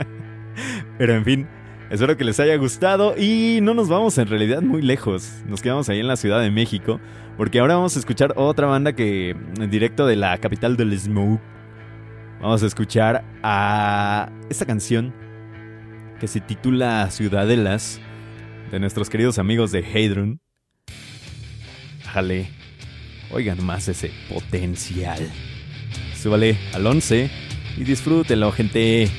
Pero 0.98 1.14
en 1.14 1.24
fin, 1.24 1.48
espero 1.92 2.16
que 2.16 2.24
les 2.24 2.40
haya 2.40 2.56
gustado 2.56 3.14
y 3.18 3.60
no 3.62 3.74
nos 3.74 3.88
vamos 3.88 4.16
en 4.16 4.26
realidad 4.26 4.62
muy 4.62 4.80
lejos. 4.80 5.42
Nos 5.46 5.60
quedamos 5.60 5.88
ahí 5.90 6.00
en 6.00 6.08
la 6.08 6.16
Ciudad 6.16 6.40
de 6.40 6.50
México 6.50 7.00
porque 7.36 7.60
ahora 7.60 7.74
vamos 7.76 7.94
a 7.96 7.98
escuchar 7.98 8.32
otra 8.36 8.66
banda 8.66 8.94
que 8.94 9.30
en 9.30 9.70
directo 9.70 10.06
de 10.06 10.16
la 10.16 10.38
capital 10.38 10.76
del 10.76 10.98
Smoke. 10.98 11.40
Vamos 12.40 12.62
a 12.62 12.66
escuchar 12.66 13.24
a 13.42 14.32
esta 14.48 14.64
canción 14.64 15.14
que 16.18 16.26
se 16.28 16.40
titula 16.40 17.10
Ciudadelas 17.10 18.00
de 18.70 18.80
nuestros 18.80 19.10
queridos 19.10 19.38
amigos 19.38 19.70
de 19.70 19.84
Hadron. 19.84 20.40
Jale. 22.06 22.48
Oigan 23.30 23.64
más 23.64 23.88
ese 23.88 24.10
potencial. 24.28 25.30
Súbale 26.14 26.56
al 26.72 26.86
11 26.86 27.30
y 27.76 27.84
disfrútenlo, 27.84 28.50
gente. 28.50 29.10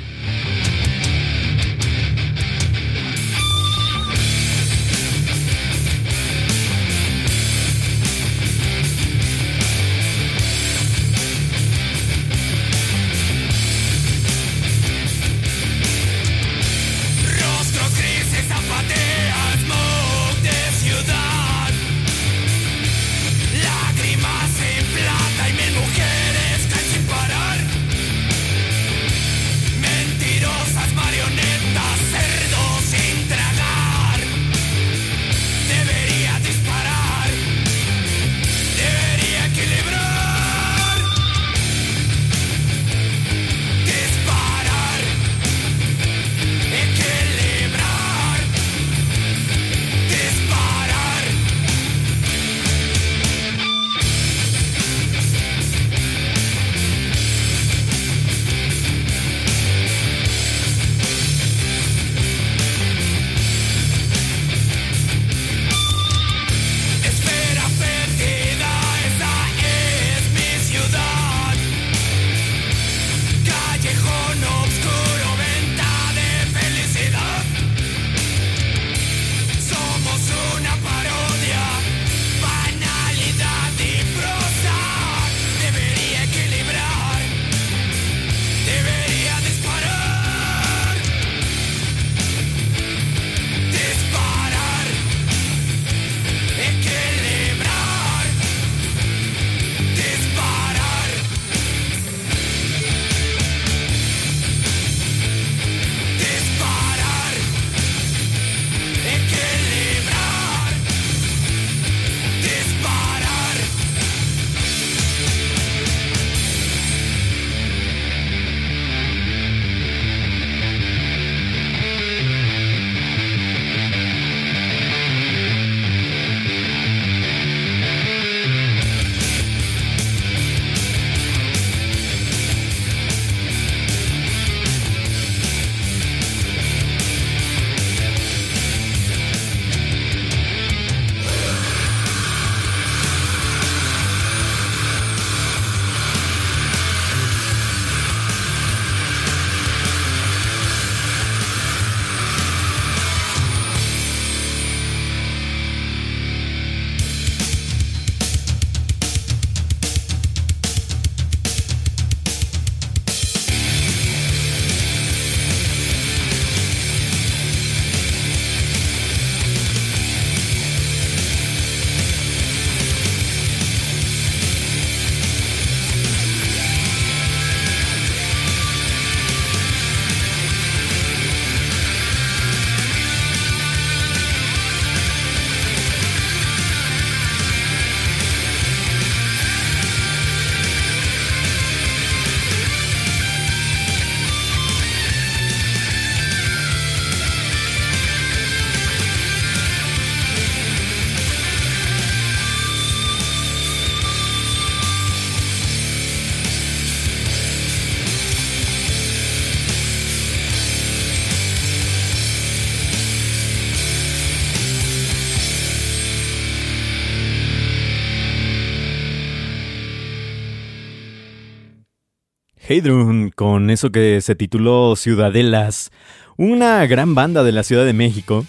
Con 223.35 223.69
eso 223.69 223.91
que 223.91 224.19
se 224.21 224.33
tituló 224.33 224.95
Ciudadelas, 224.95 225.91
una 226.37 226.83
gran 226.87 227.13
banda 227.13 227.43
de 227.43 227.51
la 227.51 227.61
Ciudad 227.61 227.85
de 227.85 227.93
México. 227.93 228.47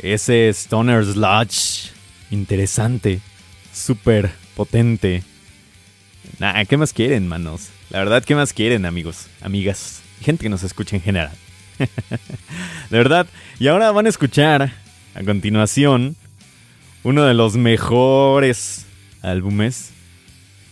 Ese 0.00 0.48
Stoner's 0.52 1.14
Lodge, 1.14 1.92
interesante, 2.32 3.20
súper 3.72 4.32
potente. 4.56 5.22
Nah, 6.40 6.64
¿qué 6.64 6.76
más 6.76 6.92
quieren, 6.92 7.28
manos? 7.28 7.68
La 7.90 8.00
verdad, 8.00 8.24
¿qué 8.24 8.34
más 8.34 8.52
quieren, 8.52 8.86
amigos, 8.86 9.28
amigas, 9.40 10.02
gente 10.20 10.42
que 10.42 10.48
nos 10.48 10.64
escucha 10.64 10.96
en 10.96 11.02
general? 11.02 11.30
de 11.78 12.98
verdad, 12.98 13.28
y 13.60 13.68
ahora 13.68 13.92
van 13.92 14.06
a 14.06 14.08
escuchar 14.08 14.72
a 15.14 15.22
continuación 15.22 16.16
uno 17.04 17.22
de 17.22 17.34
los 17.34 17.54
mejores 17.56 18.84
álbumes 19.22 19.92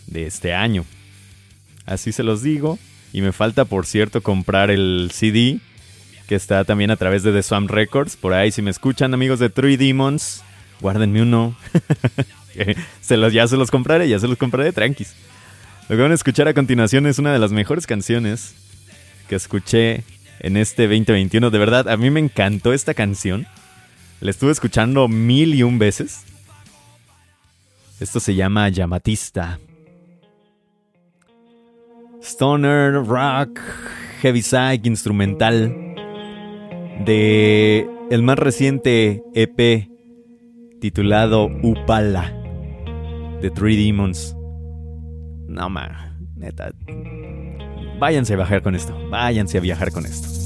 de 0.05 0.27
este 0.27 0.53
año. 0.53 0.83
Así 1.85 2.11
se 2.11 2.23
los 2.23 2.41
digo. 2.41 2.79
Y 3.11 3.21
me 3.21 3.31
falta, 3.31 3.65
por 3.65 3.85
cierto, 3.85 4.21
comprar 4.21 4.71
el 4.71 5.11
CD 5.13 5.59
que 6.27 6.35
está 6.35 6.63
también 6.63 6.89
a 6.89 6.95
través 6.95 7.23
de 7.23 7.31
The 7.31 7.43
Swamp 7.43 7.69
Records. 7.69 8.15
Por 8.15 8.33
ahí, 8.33 8.51
si 8.51 8.61
me 8.61 8.71
escuchan, 8.71 9.13
amigos 9.13 9.39
de 9.39 9.49
Three 9.49 9.77
Demons, 9.77 10.43
guárdenme 10.79 11.21
uno. 11.21 11.55
se 13.01 13.17
los, 13.17 13.33
ya 13.33 13.47
se 13.47 13.57
los 13.57 13.69
compraré, 13.69 14.07
ya 14.07 14.19
se 14.19 14.27
los 14.27 14.37
compraré, 14.37 14.71
tranquis. 14.71 15.13
Lo 15.89 15.95
que 15.95 16.01
van 16.01 16.11
a 16.11 16.15
escuchar 16.15 16.47
a 16.47 16.53
continuación 16.53 17.05
es 17.07 17.19
una 17.19 17.33
de 17.33 17.39
las 17.39 17.51
mejores 17.51 17.85
canciones 17.85 18.55
que 19.27 19.35
escuché 19.35 20.03
en 20.39 20.57
este 20.57 20.83
2021. 20.83 21.49
De 21.49 21.59
verdad, 21.59 21.89
a 21.89 21.97
mí 21.97 22.09
me 22.09 22.19
encantó 22.19 22.73
esta 22.73 22.93
canción. 22.93 23.45
La 24.21 24.31
estuve 24.31 24.51
escuchando 24.51 25.07
mil 25.07 25.53
y 25.53 25.63
un 25.63 25.77
veces. 25.77 26.21
Esto 27.99 28.19
se 28.19 28.35
llama 28.35 28.69
Llamatista. 28.69 29.59
Stoner, 32.23 33.03
rock, 33.03 33.59
heavy 34.21 34.41
psych, 34.41 34.85
instrumental. 34.85 35.75
De 37.05 37.85
el 38.09 38.23
más 38.23 38.39
reciente 38.39 39.21
EP 39.33 39.89
titulado 40.79 41.49
Upala 41.61 42.33
de 43.41 43.51
Three 43.51 43.75
Demons. 43.75 44.37
No, 45.49 45.69
man, 45.69 45.91
neta. 46.37 46.71
Váyanse 47.99 48.33
a 48.33 48.37
viajar 48.37 48.61
con 48.61 48.75
esto. 48.75 48.97
Váyanse 49.09 49.57
a 49.57 49.61
viajar 49.61 49.91
con 49.91 50.05
esto. 50.05 50.42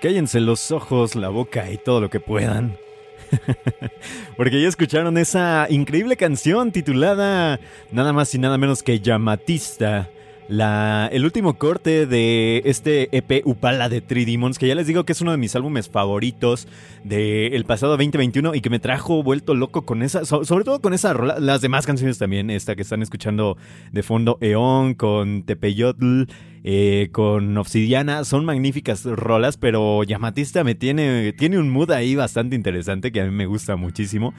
Cállense 0.00 0.40
los 0.40 0.70
ojos, 0.70 1.16
la 1.16 1.28
boca 1.28 1.70
y 1.70 1.78
todo 1.78 2.00
lo 2.00 2.10
que 2.10 2.20
puedan. 2.20 2.76
Porque 4.36 4.62
ya 4.62 4.68
escucharon 4.68 5.18
esa 5.18 5.66
increíble 5.68 6.16
canción 6.16 6.72
titulada 6.72 7.58
nada 7.90 8.12
más 8.12 8.34
y 8.34 8.38
nada 8.38 8.58
menos 8.58 8.82
que 8.82 9.00
Llamatista 9.00 10.10
el 10.48 11.24
último 11.24 11.58
corte 11.58 12.06
de 12.06 12.62
este 12.64 13.14
EP 13.16 13.42
Upala 13.44 13.88
de 13.88 14.00
Three 14.00 14.24
Demons, 14.24 14.58
que 14.58 14.66
ya 14.66 14.74
les 14.74 14.86
digo 14.86 15.04
que 15.04 15.12
es 15.12 15.20
uno 15.20 15.32
de 15.32 15.36
mis 15.36 15.54
álbumes 15.54 15.90
favoritos 15.90 16.66
del 17.04 17.64
pasado 17.64 17.92
2021 17.92 18.54
y 18.54 18.60
que 18.62 18.70
me 18.70 18.78
trajo 18.78 19.22
vuelto 19.22 19.54
loco 19.54 19.82
con 19.82 20.02
esa, 20.02 20.24
sobre 20.24 20.64
todo 20.64 20.80
con 20.80 20.94
esa 20.94 21.12
rola, 21.12 21.38
las 21.38 21.60
demás 21.60 21.84
canciones 21.84 22.16
también, 22.16 22.48
esta 22.48 22.76
que 22.76 22.82
están 22.82 23.02
escuchando 23.02 23.58
de 23.92 24.02
fondo, 24.02 24.38
Eon, 24.40 24.94
con 24.94 25.42
Tepeyotl, 25.42 26.22
eh, 26.64 27.10
con 27.12 27.56
Obsidiana, 27.58 28.24
son 28.24 28.46
magníficas 28.46 29.04
rolas, 29.04 29.58
pero 29.58 30.02
Yamatista 30.02 30.64
me 30.64 30.74
tiene, 30.74 31.34
tiene 31.34 31.58
un 31.58 31.68
mood 31.68 31.90
ahí 31.90 32.14
bastante 32.14 32.56
interesante 32.56 33.12
que 33.12 33.20
a 33.20 33.26
mí 33.26 33.30
me 33.30 33.46
gusta 33.46 33.76
muchísimo. 33.76 34.32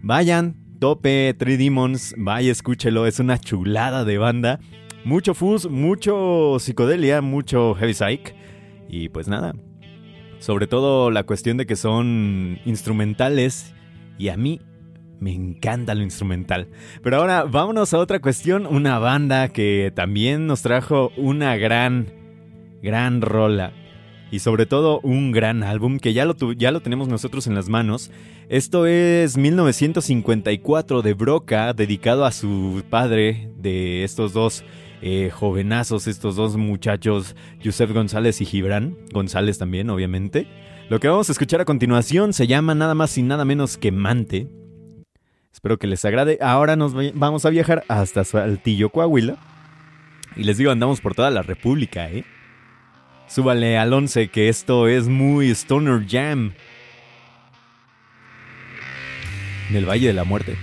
Vayan, 0.00 0.54
tope 0.78 1.34
Three 1.36 1.56
Demons, 1.56 2.14
vaya, 2.16 2.52
escúchelo, 2.52 3.06
es 3.06 3.18
una 3.18 3.38
chulada 3.40 4.04
de 4.04 4.18
banda. 4.18 4.60
Mucho 5.06 5.34
fuzz, 5.34 5.70
mucho 5.70 6.56
psicodelia, 6.58 7.22
mucho 7.22 7.76
heavy 7.76 7.94
psych. 7.94 8.34
Y 8.88 9.08
pues 9.08 9.28
nada. 9.28 9.54
Sobre 10.40 10.66
todo 10.66 11.12
la 11.12 11.22
cuestión 11.22 11.56
de 11.56 11.64
que 11.64 11.76
son 11.76 12.58
instrumentales. 12.64 13.72
Y 14.18 14.30
a 14.30 14.36
mí 14.36 14.60
me 15.20 15.32
encanta 15.32 15.94
lo 15.94 16.02
instrumental. 16.02 16.66
Pero 17.04 17.18
ahora 17.18 17.44
vámonos 17.44 17.94
a 17.94 17.98
otra 17.98 18.18
cuestión. 18.18 18.66
Una 18.66 18.98
banda 18.98 19.48
que 19.50 19.92
también 19.94 20.48
nos 20.48 20.62
trajo 20.62 21.12
una 21.16 21.56
gran, 21.56 22.08
gran 22.82 23.20
rola. 23.20 23.74
Y 24.32 24.40
sobre 24.40 24.66
todo 24.66 24.98
un 25.04 25.30
gran 25.30 25.62
álbum 25.62 26.00
que 26.00 26.14
ya 26.14 26.24
lo, 26.24 26.34
ya 26.54 26.72
lo 26.72 26.80
tenemos 26.80 27.06
nosotros 27.06 27.46
en 27.46 27.54
las 27.54 27.68
manos. 27.68 28.10
Esto 28.48 28.86
es 28.86 29.36
1954 29.36 31.02
de 31.02 31.14
Broca, 31.14 31.72
dedicado 31.74 32.24
a 32.24 32.32
su 32.32 32.82
padre 32.90 33.52
de 33.56 34.02
estos 34.02 34.32
dos 34.32 34.64
eh, 35.02 35.30
jovenazos 35.32 36.06
estos 36.06 36.36
dos 36.36 36.56
muchachos, 36.56 37.36
Yusef 37.60 37.92
González 37.92 38.40
y 38.40 38.46
Gibran 38.46 38.96
González 39.12 39.58
también, 39.58 39.90
obviamente. 39.90 40.46
Lo 40.88 41.00
que 41.00 41.08
vamos 41.08 41.28
a 41.28 41.32
escuchar 41.32 41.60
a 41.60 41.64
continuación 41.64 42.32
se 42.32 42.46
llama 42.46 42.74
nada 42.74 42.94
más 42.94 43.16
y 43.18 43.22
nada 43.22 43.44
menos 43.44 43.76
que 43.76 43.92
Mante. 43.92 44.48
Espero 45.52 45.78
que 45.78 45.86
les 45.86 46.04
agrade. 46.04 46.38
Ahora 46.40 46.76
nos 46.76 46.94
vamos 47.14 47.44
a 47.44 47.50
viajar 47.50 47.84
hasta 47.88 48.24
Saltillo, 48.24 48.90
Coahuila. 48.90 49.36
Y 50.36 50.44
les 50.44 50.58
digo, 50.58 50.70
andamos 50.70 51.00
por 51.00 51.14
toda 51.14 51.30
la 51.30 51.42
República, 51.42 52.10
¿eh? 52.10 52.24
Súbale 53.26 53.76
al 53.78 53.92
11 53.92 54.28
que 54.28 54.48
esto 54.48 54.86
es 54.86 55.08
muy 55.08 55.50
Stoner 55.50 56.06
Jam. 56.06 56.52
Del 59.70 59.88
Valle 59.88 60.06
de 60.06 60.12
la 60.12 60.24
Muerte. 60.24 60.56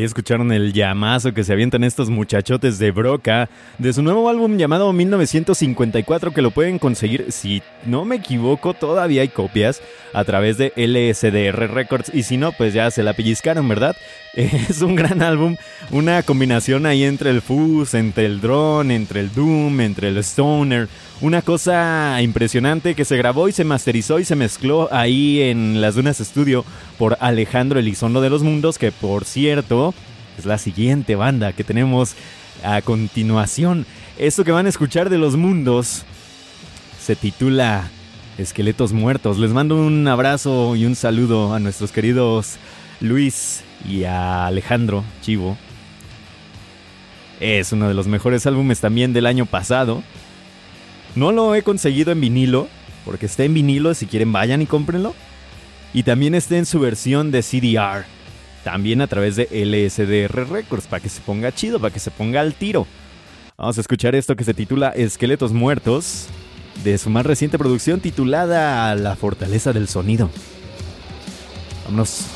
Ahí 0.00 0.06
escucharon 0.06 0.50
el 0.50 0.72
llamazo 0.72 1.34
que 1.34 1.44
se 1.44 1.52
avientan 1.52 1.84
estos 1.84 2.08
muchachotes 2.08 2.78
de 2.78 2.90
Broca 2.90 3.50
de 3.76 3.92
su 3.92 4.02
nuevo 4.02 4.30
álbum 4.30 4.56
llamado 4.56 4.90
1954 4.94 6.32
que 6.32 6.40
lo 6.40 6.52
pueden 6.52 6.78
conseguir, 6.78 7.26
si 7.28 7.62
no 7.84 8.06
me 8.06 8.16
equivoco, 8.16 8.72
todavía 8.72 9.20
hay 9.20 9.28
copias 9.28 9.82
a 10.14 10.24
través 10.24 10.56
de 10.56 10.72
LSDR 10.74 11.70
Records 11.70 12.10
y 12.14 12.22
si 12.22 12.38
no, 12.38 12.52
pues 12.52 12.72
ya 12.72 12.90
se 12.90 13.02
la 13.02 13.12
pellizcaron, 13.12 13.68
¿verdad? 13.68 13.94
Es 14.68 14.80
un 14.82 14.94
gran 14.94 15.22
álbum, 15.22 15.56
una 15.90 16.22
combinación 16.22 16.86
ahí 16.86 17.04
entre 17.04 17.30
el 17.30 17.42
fuzz, 17.42 17.94
entre 17.94 18.26
el 18.26 18.40
drone, 18.40 18.94
entre 18.94 19.20
el 19.20 19.32
doom, 19.32 19.80
entre 19.80 20.08
el 20.08 20.18
stoner, 20.18 20.88
una 21.20 21.42
cosa 21.42 22.20
impresionante 22.22 22.94
que 22.94 23.04
se 23.04 23.16
grabó 23.16 23.48
y 23.48 23.52
se 23.52 23.64
masterizó 23.64 24.20
y 24.20 24.24
se 24.24 24.36
mezcló 24.36 24.88
ahí 24.92 25.42
en 25.42 25.80
las 25.80 25.96
Dunas 25.96 26.18
Studio 26.18 26.64
por 26.98 27.16
Alejandro 27.20 27.80
Elizondo 27.80 28.20
de 28.20 28.30
los 28.30 28.42
Mundos, 28.42 28.78
que 28.78 28.92
por 28.92 29.24
cierto 29.24 29.94
es 30.38 30.46
la 30.46 30.58
siguiente 30.58 31.16
banda 31.16 31.52
que 31.52 31.64
tenemos 31.64 32.14
a 32.62 32.80
continuación. 32.82 33.84
Esto 34.16 34.44
que 34.44 34.52
van 34.52 34.66
a 34.66 34.70
escuchar 34.70 35.10
de 35.10 35.18
los 35.18 35.36
mundos 35.36 36.04
se 37.00 37.16
titula 37.16 37.90
Esqueletos 38.38 38.92
Muertos. 38.92 39.38
Les 39.38 39.50
mando 39.50 39.76
un 39.76 40.06
abrazo 40.06 40.76
y 40.76 40.84
un 40.84 40.94
saludo 40.94 41.54
a 41.54 41.58
nuestros 41.58 41.90
queridos 41.90 42.56
Luis 43.00 43.64
y 43.88 44.04
a 44.04 44.46
Alejandro 44.46 45.04
Chivo. 45.22 45.56
Es 47.40 47.72
uno 47.72 47.88
de 47.88 47.94
los 47.94 48.06
mejores 48.06 48.46
álbumes 48.46 48.80
también 48.80 49.12
del 49.12 49.26
año 49.26 49.46
pasado. 49.46 50.02
No 51.16 51.32
lo 51.32 51.54
he 51.54 51.62
conseguido 51.62 52.12
en 52.12 52.20
vinilo, 52.20 52.68
porque 53.04 53.26
está 53.26 53.44
en 53.44 53.54
vinilo, 53.54 53.94
si 53.94 54.06
quieren 54.06 54.32
vayan 54.32 54.62
y 54.62 54.66
cómprenlo. 54.66 55.14
Y 55.92 56.02
también 56.02 56.34
está 56.34 56.56
en 56.56 56.66
su 56.66 56.78
versión 56.78 57.30
de 57.30 57.42
CDR, 57.42 58.04
también 58.62 59.00
a 59.00 59.06
través 59.06 59.36
de 59.36 59.48
LSDR 59.50 60.48
Records, 60.48 60.86
para 60.86 61.02
que 61.02 61.08
se 61.08 61.20
ponga 61.20 61.52
chido, 61.52 61.80
para 61.80 61.92
que 61.92 61.98
se 61.98 62.10
ponga 62.10 62.40
al 62.40 62.54
tiro. 62.54 62.86
Vamos 63.56 63.76
a 63.78 63.80
escuchar 63.80 64.14
esto 64.14 64.36
que 64.36 64.44
se 64.44 64.54
titula 64.54 64.90
Esqueletos 64.90 65.52
Muertos, 65.52 66.28
de 66.84 66.96
su 66.96 67.10
más 67.10 67.26
reciente 67.26 67.58
producción 67.58 68.00
titulada 68.00 68.94
La 68.94 69.16
Fortaleza 69.16 69.72
del 69.72 69.88
Sonido. 69.88 70.30
Vámonos. 71.84 72.26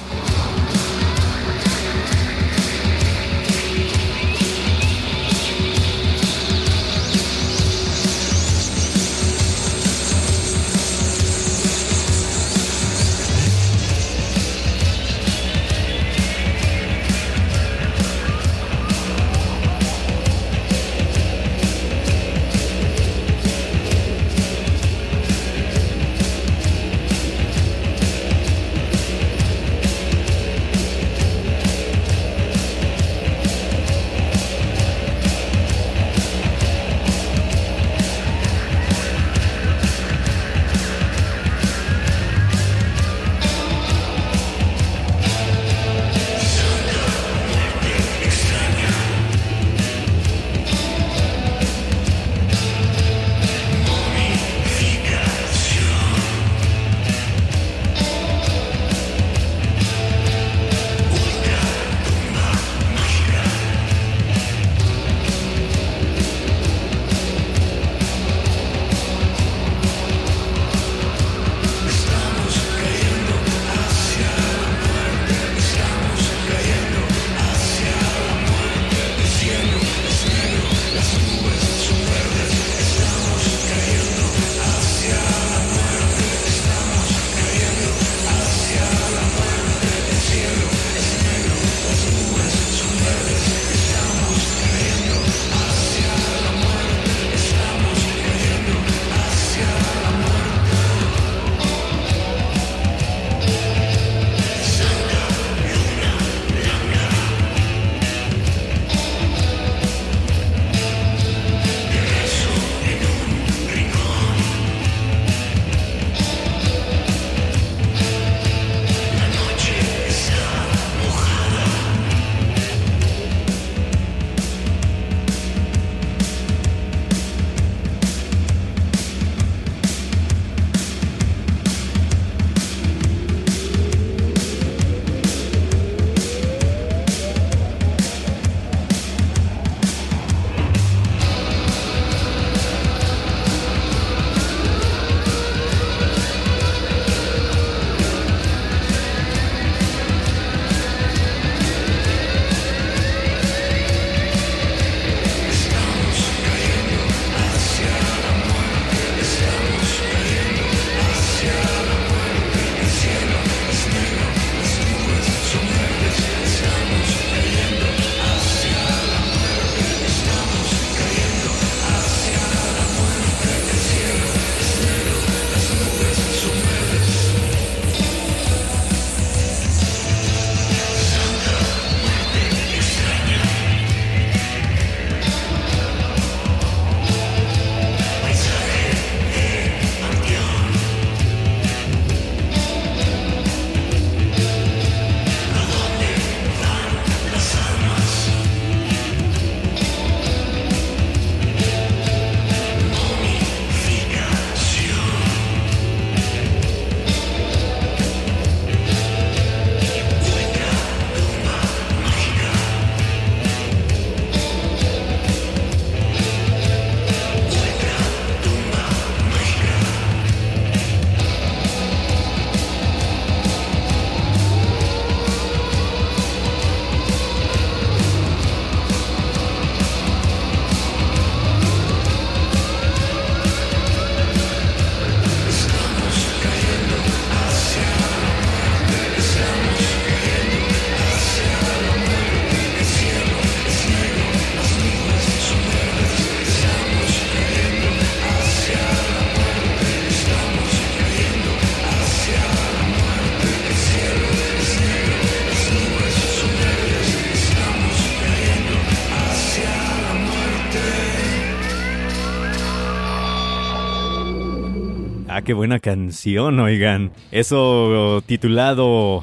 Qué 265.45 265.53
buena 265.53 265.79
canción, 265.79 266.59
oigan. 266.59 267.13
Eso 267.31 268.23
titulado 268.27 269.23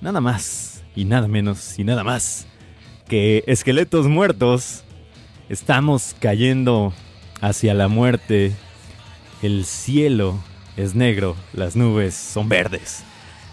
nada 0.00 0.20
más 0.20 0.84
y 0.94 1.04
nada 1.04 1.26
menos 1.26 1.78
y 1.78 1.84
nada 1.84 2.04
más 2.04 2.46
que 3.08 3.42
Esqueletos 3.46 4.06
Muertos. 4.06 4.84
Estamos 5.48 6.14
cayendo 6.20 6.92
hacia 7.40 7.74
la 7.74 7.88
muerte. 7.88 8.52
El 9.42 9.64
cielo 9.64 10.38
es 10.76 10.94
negro, 10.94 11.34
las 11.52 11.74
nubes 11.74 12.14
son 12.14 12.48
verdes. 12.48 13.02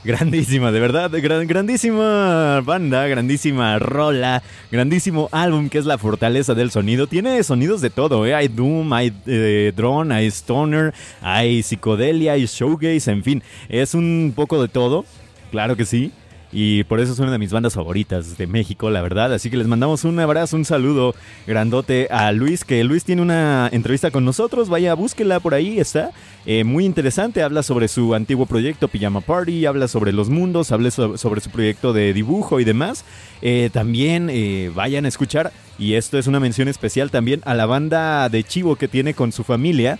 Grandísima, 0.05 0.71
de 0.71 0.79
verdad, 0.79 1.09
grandísima 1.11 2.61
banda, 2.61 3.07
grandísima 3.07 3.79
rola, 3.79 4.43
grandísimo 4.71 5.29
álbum 5.31 5.67
que 5.67 5.79
es 5.79 5.87
la 5.87 5.97
fortaleza 5.97 6.53
del 6.53 6.69
sonido. 6.69 7.07
Tiene 7.07 7.41
sonidos 7.43 7.81
de 7.81 7.89
todo, 7.89 8.23
¿eh? 8.27 8.35
hay 8.35 8.47
doom, 8.47 8.93
hay 8.93 9.11
eh, 9.25 9.73
drone, 9.75 10.13
hay 10.13 10.27
stoner, 10.27 10.93
hay 11.21 11.63
psicodelia, 11.63 12.33
hay 12.33 12.45
showgaze, 12.45 13.11
en 13.11 13.23
fin, 13.23 13.43
es 13.67 13.95
un 13.95 14.31
poco 14.35 14.61
de 14.61 14.67
todo, 14.67 15.05
claro 15.49 15.75
que 15.75 15.85
sí. 15.85 16.11
Y 16.57 16.85
por 16.85 17.01
eso 17.01 17.11
es 17.11 17.19
una 17.19 17.33
de 17.33 17.37
mis 17.37 17.51
bandas 17.51 17.73
favoritas 17.73 18.37
de 18.37 18.47
México, 18.47 18.89
la 18.89 19.01
verdad. 19.01 19.33
Así 19.33 19.49
que 19.49 19.57
les 19.57 19.67
mandamos 19.67 20.05
un 20.05 20.17
abrazo, 20.21 20.55
un 20.55 20.63
saludo 20.63 21.13
grandote 21.45 22.07
a 22.09 22.31
Luis, 22.31 22.63
que 22.63 22.81
Luis 22.85 23.03
tiene 23.03 23.21
una 23.21 23.67
entrevista 23.73 24.09
con 24.09 24.23
nosotros. 24.23 24.69
Vaya, 24.69 24.93
búsquela 24.93 25.41
por 25.41 25.53
ahí, 25.53 25.79
está. 25.79 26.11
Eh, 26.45 26.63
muy 26.63 26.85
interesante, 26.85 27.43
habla 27.43 27.61
sobre 27.61 27.89
su 27.89 28.15
antiguo 28.15 28.45
proyecto 28.45 28.87
Pijama 28.87 29.19
Party, 29.19 29.65
habla 29.65 29.89
sobre 29.89 30.13
los 30.13 30.29
mundos, 30.29 30.71
habla 30.71 30.91
sobre 30.91 31.41
su 31.41 31.49
proyecto 31.49 31.91
de 31.91 32.13
dibujo 32.13 32.61
y 32.61 32.63
demás. 32.63 33.03
Eh, 33.41 33.69
también 33.73 34.29
eh, 34.31 34.71
vayan 34.73 35.03
a 35.03 35.09
escuchar, 35.09 35.51
y 35.77 35.95
esto 35.95 36.17
es 36.17 36.25
una 36.25 36.39
mención 36.39 36.69
especial 36.69 37.11
también 37.11 37.41
a 37.43 37.53
la 37.53 37.65
banda 37.65 38.29
de 38.29 38.45
Chivo 38.45 38.77
que 38.77 38.87
tiene 38.87 39.13
con 39.13 39.33
su 39.33 39.43
familia. 39.43 39.99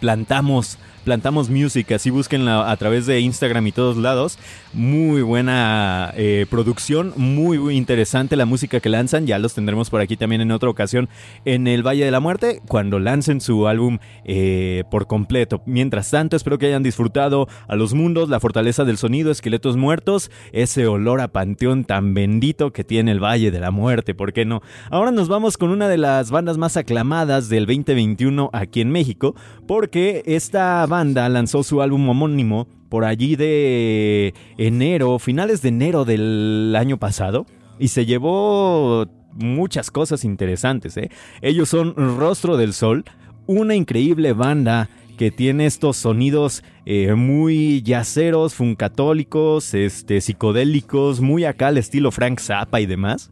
Plantamos 0.00 0.78
Plantamos 1.06 1.50
Music, 1.50 1.92
así 1.92 2.10
búsquenla 2.10 2.68
a 2.68 2.76
través 2.76 3.06
de 3.06 3.20
Instagram 3.20 3.68
y 3.68 3.70
todos 3.70 3.96
lados. 3.96 4.40
Muy 4.72 5.22
buena 5.22 6.12
eh, 6.16 6.46
producción, 6.50 7.12
muy, 7.14 7.76
interesante 7.76 8.34
la 8.34 8.44
música 8.44 8.80
que 8.80 8.88
lanzan. 8.88 9.24
Ya 9.24 9.38
los 9.38 9.54
tendremos 9.54 9.88
por 9.88 10.00
aquí 10.00 10.16
también 10.16 10.40
en 10.40 10.50
otra 10.50 10.68
ocasión 10.68 11.08
en 11.44 11.68
el 11.68 11.86
Valle 11.86 12.04
de 12.04 12.10
la 12.10 12.18
Muerte, 12.18 12.60
cuando 12.66 12.98
lancen 12.98 13.40
su 13.40 13.68
álbum 13.68 14.00
eh, 14.24 14.82
por 14.90 15.06
completo. 15.06 15.62
Mientras 15.64 16.10
tanto, 16.10 16.34
espero 16.34 16.58
que 16.58 16.66
hayan 16.66 16.82
disfrutado 16.82 17.46
a 17.68 17.76
los 17.76 17.94
mundos, 17.94 18.28
la 18.28 18.40
fortaleza 18.40 18.84
del 18.84 18.98
sonido, 18.98 19.30
esqueletos 19.30 19.76
muertos, 19.76 20.32
ese 20.50 20.88
olor 20.88 21.20
a 21.20 21.28
panteón 21.28 21.84
tan 21.84 22.14
bendito 22.14 22.72
que 22.72 22.82
tiene 22.82 23.12
el 23.12 23.22
Valle 23.22 23.52
de 23.52 23.60
la 23.60 23.70
Muerte, 23.70 24.16
¿por 24.16 24.32
qué 24.32 24.44
no? 24.44 24.60
Ahora 24.90 25.12
nos 25.12 25.28
vamos 25.28 25.56
con 25.56 25.70
una 25.70 25.86
de 25.86 25.98
las 25.98 26.32
bandas 26.32 26.58
más 26.58 26.76
aclamadas 26.76 27.48
del 27.48 27.66
2021 27.66 28.50
aquí 28.52 28.80
en 28.80 28.90
México, 28.90 29.36
porque 29.68 30.24
esta 30.26 30.84
banda 30.86 30.95
banda 30.96 31.28
lanzó 31.28 31.62
su 31.62 31.82
álbum 31.82 32.08
homónimo 32.08 32.66
por 32.88 33.04
allí 33.04 33.36
de 33.36 34.32
enero, 34.56 35.18
finales 35.18 35.60
de 35.60 35.68
enero 35.68 36.06
del 36.06 36.74
año 36.74 36.96
pasado, 36.96 37.44
y 37.78 37.88
se 37.88 38.06
llevó 38.06 39.06
muchas 39.34 39.90
cosas 39.90 40.24
interesantes. 40.24 40.96
¿eh? 40.96 41.10
Ellos 41.42 41.68
son 41.68 41.94
Rostro 42.18 42.56
del 42.56 42.72
Sol, 42.72 43.04
una 43.46 43.74
increíble 43.74 44.32
banda 44.32 44.88
que 45.18 45.30
tiene 45.30 45.66
estos 45.66 45.98
sonidos 45.98 46.64
eh, 46.86 47.14
muy 47.14 47.82
yaceros, 47.82 48.54
funcatólicos, 48.54 49.74
este, 49.74 50.22
psicodélicos, 50.22 51.20
muy 51.20 51.44
acá 51.44 51.68
al 51.68 51.76
estilo 51.76 52.10
Frank 52.10 52.40
Zappa 52.40 52.80
y 52.80 52.86
demás. 52.86 53.30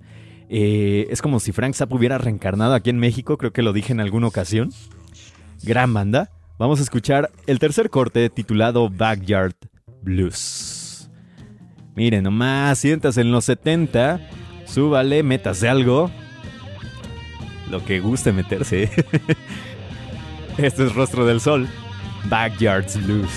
Eh, 0.51 1.07
es 1.09 1.23
como 1.23 1.41
si 1.41 1.53
Frank 1.53 1.74
Zappa 1.74 1.97
hubiera 1.97 2.19
reencarnado 2.19 2.74
aquí 2.74 2.91
en 2.91 2.99
México, 2.99 3.39
creo 3.39 3.55
que 3.55 3.62
lo 3.62 3.73
dije 3.73 3.93
en 3.93 4.01
alguna 4.01 4.27
ocasión. 4.27 4.70
Gran 5.62 5.95
banda. 5.95 6.34
Vamos 6.57 6.79
a 6.79 6.83
escuchar 6.85 7.33
el 7.49 7.59
tercer 7.59 7.91
corte 7.91 8.31
titulado 8.31 8.89
Backyard 8.89 9.57
Blues. 10.03 11.11
Miren, 11.97 12.23
nomás 12.23 12.79
sientas 12.79 13.17
en 13.17 13.33
los 13.33 13.47
70, 13.47 14.21
súbale, 14.65 15.25
métase 15.25 15.69
algo. 15.69 16.13
Lo 17.71 17.85
que 17.85 17.99
guste 17.99 18.33
meterse. 18.33 18.91
Este 20.57 20.85
es 20.85 20.95
Rostro 20.95 21.27
del 21.27 21.41
Sol, 21.41 21.69
Backyard 22.29 22.87
Blues. 23.05 23.31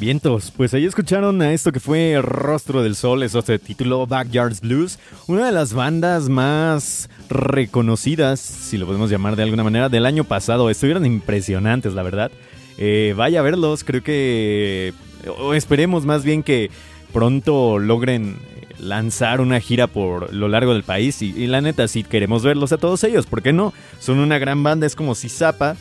Vientos, 0.00 0.50
pues 0.56 0.72
ahí 0.72 0.86
escucharon 0.86 1.42
a 1.42 1.52
esto 1.52 1.72
que 1.72 1.78
fue 1.78 2.18
Rostro 2.22 2.82
del 2.82 2.96
Sol, 2.96 3.22
eso 3.22 3.42
se 3.42 3.58
tituló 3.58 4.06
Backyards 4.06 4.62
Blues, 4.62 4.98
una 5.26 5.44
de 5.44 5.52
las 5.52 5.74
bandas 5.74 6.30
más 6.30 7.10
reconocidas, 7.28 8.40
si 8.40 8.78
lo 8.78 8.86
podemos 8.86 9.10
llamar 9.10 9.36
de 9.36 9.42
alguna 9.42 9.62
manera, 9.62 9.90
del 9.90 10.06
año 10.06 10.24
pasado. 10.24 10.70
Estuvieron 10.70 11.04
impresionantes, 11.04 11.92
la 11.92 12.02
verdad. 12.02 12.30
Eh, 12.78 13.12
vaya 13.14 13.40
a 13.40 13.42
verlos, 13.42 13.84
creo 13.84 14.02
que... 14.02 14.94
O 15.38 15.52
esperemos 15.52 16.06
más 16.06 16.24
bien 16.24 16.42
que 16.42 16.70
pronto 17.12 17.78
logren 17.78 18.38
lanzar 18.78 19.42
una 19.42 19.60
gira 19.60 19.86
por 19.86 20.32
lo 20.32 20.48
largo 20.48 20.72
del 20.72 20.82
país 20.82 21.20
y, 21.20 21.46
la 21.46 21.60
neta 21.60 21.86
sí 21.88 22.04
queremos 22.04 22.42
verlos 22.42 22.72
a 22.72 22.78
todos 22.78 23.04
ellos, 23.04 23.26
¿por 23.26 23.42
qué 23.42 23.52
no? 23.52 23.74
Son 23.98 24.18
una 24.18 24.38
gran 24.38 24.62
banda, 24.62 24.86
es 24.86 24.96
como 24.96 25.14
si 25.14 25.28
Zappa, 25.28 25.76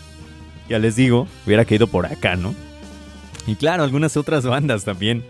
ya 0.67 0.77
les 0.77 0.97
digo, 0.97 1.25
hubiera 1.45 1.63
caído 1.63 1.87
por 1.87 2.05
acá, 2.05 2.35
¿no? 2.35 2.53
Y 3.49 3.55
claro, 3.55 3.83
algunas 3.83 4.15
otras 4.15 4.45
bandas 4.45 4.85
también. 4.85 5.25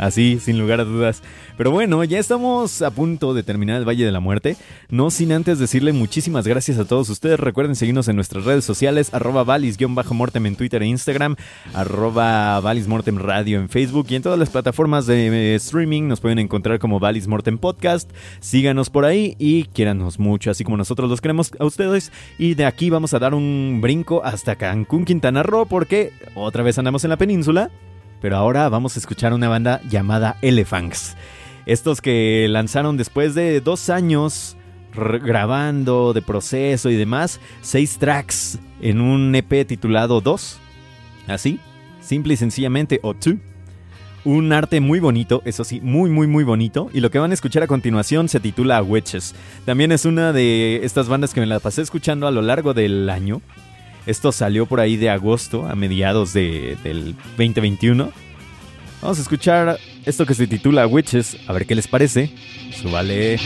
Así, 0.00 0.38
sin 0.40 0.58
lugar 0.58 0.80
a 0.80 0.84
dudas. 0.84 1.22
Pero 1.58 1.72
bueno, 1.72 2.02
ya 2.04 2.18
estamos 2.18 2.80
a 2.80 2.90
punto 2.90 3.34
de 3.34 3.42
terminar 3.42 3.76
el 3.76 3.86
Valle 3.86 4.06
de 4.06 4.10
la 4.10 4.20
Muerte. 4.20 4.56
No 4.88 5.10
sin 5.10 5.30
antes 5.30 5.58
decirle 5.58 5.92
muchísimas 5.92 6.46
gracias 6.46 6.78
a 6.78 6.86
todos 6.86 7.10
ustedes. 7.10 7.38
Recuerden 7.38 7.76
seguirnos 7.76 8.08
en 8.08 8.16
nuestras 8.16 8.46
redes 8.46 8.64
sociales, 8.64 9.12
arroba 9.12 9.44
valis-mortem 9.44 10.46
en 10.46 10.56
Twitter 10.56 10.82
e 10.82 10.86
Instagram, 10.86 11.36
arroba 11.74 12.58
valis-mortem 12.62 13.18
radio 13.18 13.60
en 13.60 13.68
Facebook 13.68 14.06
y 14.08 14.14
en 14.14 14.22
todas 14.22 14.38
las 14.38 14.48
plataformas 14.48 15.04
de 15.06 15.26
eh, 15.26 15.54
streaming 15.56 16.08
nos 16.08 16.20
pueden 16.20 16.38
encontrar 16.38 16.78
como 16.78 16.98
Valis 16.98 17.28
Mortem 17.28 17.58
Podcast. 17.58 18.10
Síganos 18.40 18.88
por 18.88 19.04
ahí 19.04 19.36
y 19.38 19.64
quiéranos 19.64 20.18
mucho, 20.18 20.50
así 20.50 20.64
como 20.64 20.78
nosotros 20.78 21.10
los 21.10 21.20
queremos 21.20 21.52
a 21.58 21.66
ustedes. 21.66 22.10
Y 22.38 22.54
de 22.54 22.64
aquí 22.64 22.88
vamos 22.88 23.12
a 23.12 23.18
dar 23.18 23.34
un 23.34 23.80
brinco 23.82 24.24
hasta 24.24 24.56
Cancún, 24.56 25.04
Quintana 25.04 25.42
Roo, 25.42 25.66
porque 25.66 26.14
otra 26.34 26.62
vez 26.62 26.78
andamos 26.78 27.04
en 27.04 27.10
la 27.10 27.18
península. 27.18 27.70
Pero 28.20 28.36
ahora 28.36 28.68
vamos 28.68 28.96
a 28.96 28.98
escuchar 28.98 29.32
una 29.32 29.48
banda 29.48 29.80
llamada 29.88 30.36
Elephants. 30.42 31.16
Estos 31.66 32.00
que 32.00 32.46
lanzaron 32.48 32.96
después 32.96 33.34
de 33.34 33.60
dos 33.60 33.90
años 33.90 34.56
grabando 34.92 36.12
de 36.12 36.22
proceso 36.22 36.90
y 36.90 36.96
demás, 36.96 37.40
seis 37.60 37.98
tracks 37.98 38.58
en 38.80 39.00
un 39.00 39.34
EP 39.34 39.66
titulado 39.66 40.20
2. 40.20 40.58
Así, 41.28 41.60
simple 42.00 42.34
y 42.34 42.36
sencillamente, 42.36 43.00
o 43.02 43.14
2. 43.14 43.36
Un 44.22 44.52
arte 44.52 44.80
muy 44.80 45.00
bonito, 45.00 45.40
eso 45.46 45.64
sí, 45.64 45.80
muy 45.80 46.10
muy 46.10 46.26
muy 46.26 46.44
bonito. 46.44 46.90
Y 46.92 47.00
lo 47.00 47.10
que 47.10 47.18
van 47.18 47.30
a 47.30 47.34
escuchar 47.34 47.62
a 47.62 47.66
continuación 47.66 48.28
se 48.28 48.38
titula 48.38 48.82
Witches. 48.82 49.34
También 49.64 49.92
es 49.92 50.04
una 50.04 50.34
de 50.34 50.80
estas 50.84 51.08
bandas 51.08 51.32
que 51.32 51.40
me 51.40 51.46
la 51.46 51.58
pasé 51.58 51.80
escuchando 51.80 52.26
a 52.26 52.30
lo 52.30 52.42
largo 52.42 52.74
del 52.74 53.08
año. 53.08 53.40
Esto 54.06 54.32
salió 54.32 54.66
por 54.66 54.80
ahí 54.80 54.96
de 54.96 55.10
agosto, 55.10 55.66
a 55.66 55.74
mediados 55.74 56.32
de, 56.32 56.76
del 56.82 57.14
2021. 57.36 58.10
Vamos 59.02 59.18
a 59.18 59.22
escuchar 59.22 59.78
esto 60.04 60.26
que 60.26 60.34
se 60.34 60.46
titula 60.46 60.86
Witches, 60.86 61.36
a 61.46 61.52
ver 61.52 61.66
qué 61.66 61.74
les 61.74 61.88
parece. 61.88 62.30
Súbale. 62.80 63.38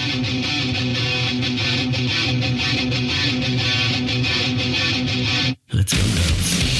Let's 5.70 5.92
go, 5.92 6.73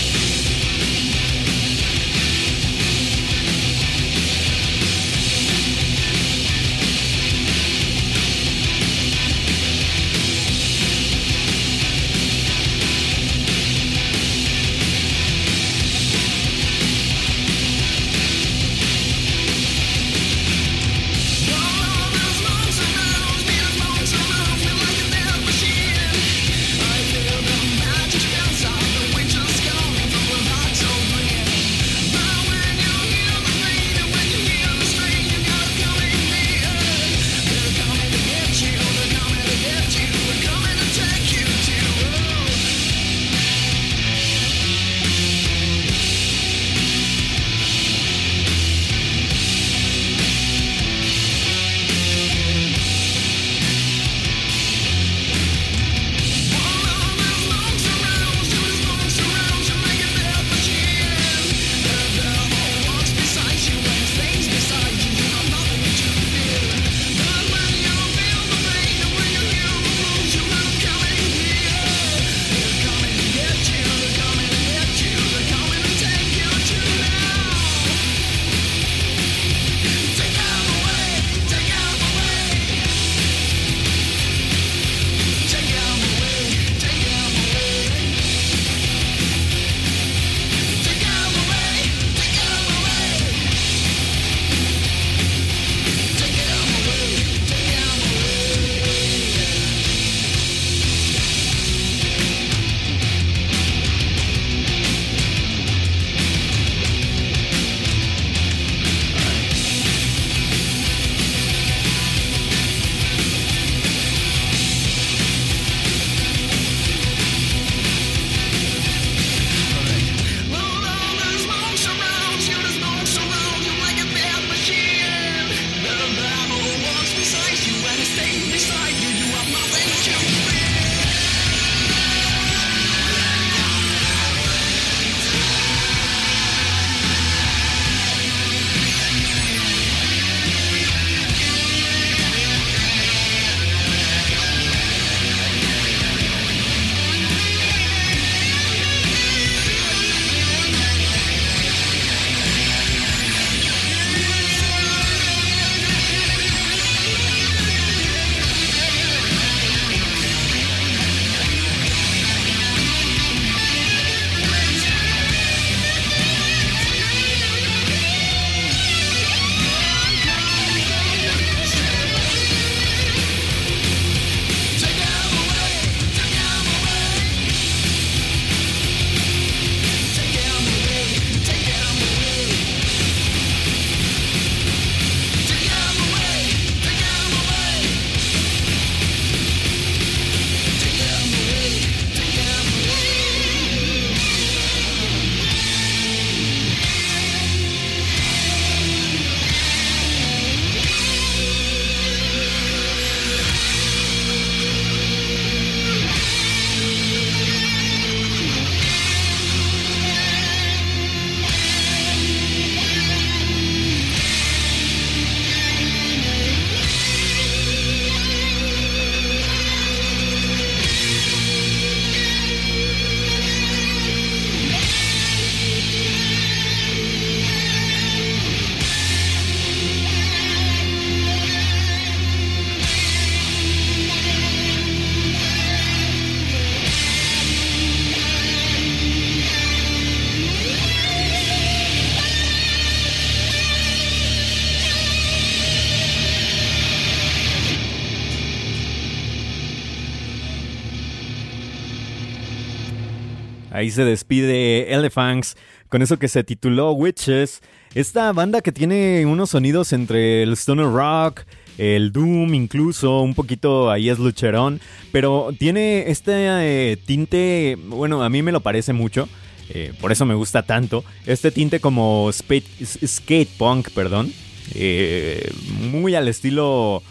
Ahí 253.85 253.91
se 253.91 254.07
despide 254.07 254.95
Elephants 254.95 255.59
con 255.91 256.01
eso 256.01 256.19
que 256.19 256.29
se 256.29 256.43
tituló 256.43 256.93
Witches. 256.93 257.61
Esta 257.95 258.33
banda 258.33 258.63
que 258.63 258.73
tiene 258.73 259.27
unos 259.27 259.51
sonidos 259.51 259.93
entre 259.93 260.43
el 260.43 260.55
stoner 260.55 260.87
rock, 260.87 261.43
el 261.77 262.11
doom 262.11 262.55
incluso, 262.55 263.21
un 263.21 263.35
poquito 263.35 263.91
ahí 263.91 264.09
es 264.09 264.19
lucherón, 264.19 264.81
pero 265.13 265.51
tiene 265.59 266.11
este 266.11 266.33
eh, 266.33 266.97
tinte, 266.97 267.77
bueno, 267.89 268.25
a 268.25 268.31
mí 268.31 268.41
me 268.41 268.53
lo 268.53 268.61
parece 268.61 268.95
mucho. 268.95 269.29
Eh, 269.69 269.93
por 270.01 270.13
eso 270.13 270.25
me 270.25 270.35
gusta 270.35 270.63
tanto. 270.63 271.05
Este 271.27 271.51
tinte 271.51 271.79
como 271.79 272.31
skate 272.33 273.51
punk, 273.59 273.91
perdón. 273.91 274.33
Eh, 274.75 275.53
muy 275.93 276.15
al 276.15 276.27
estilo 276.29 277.03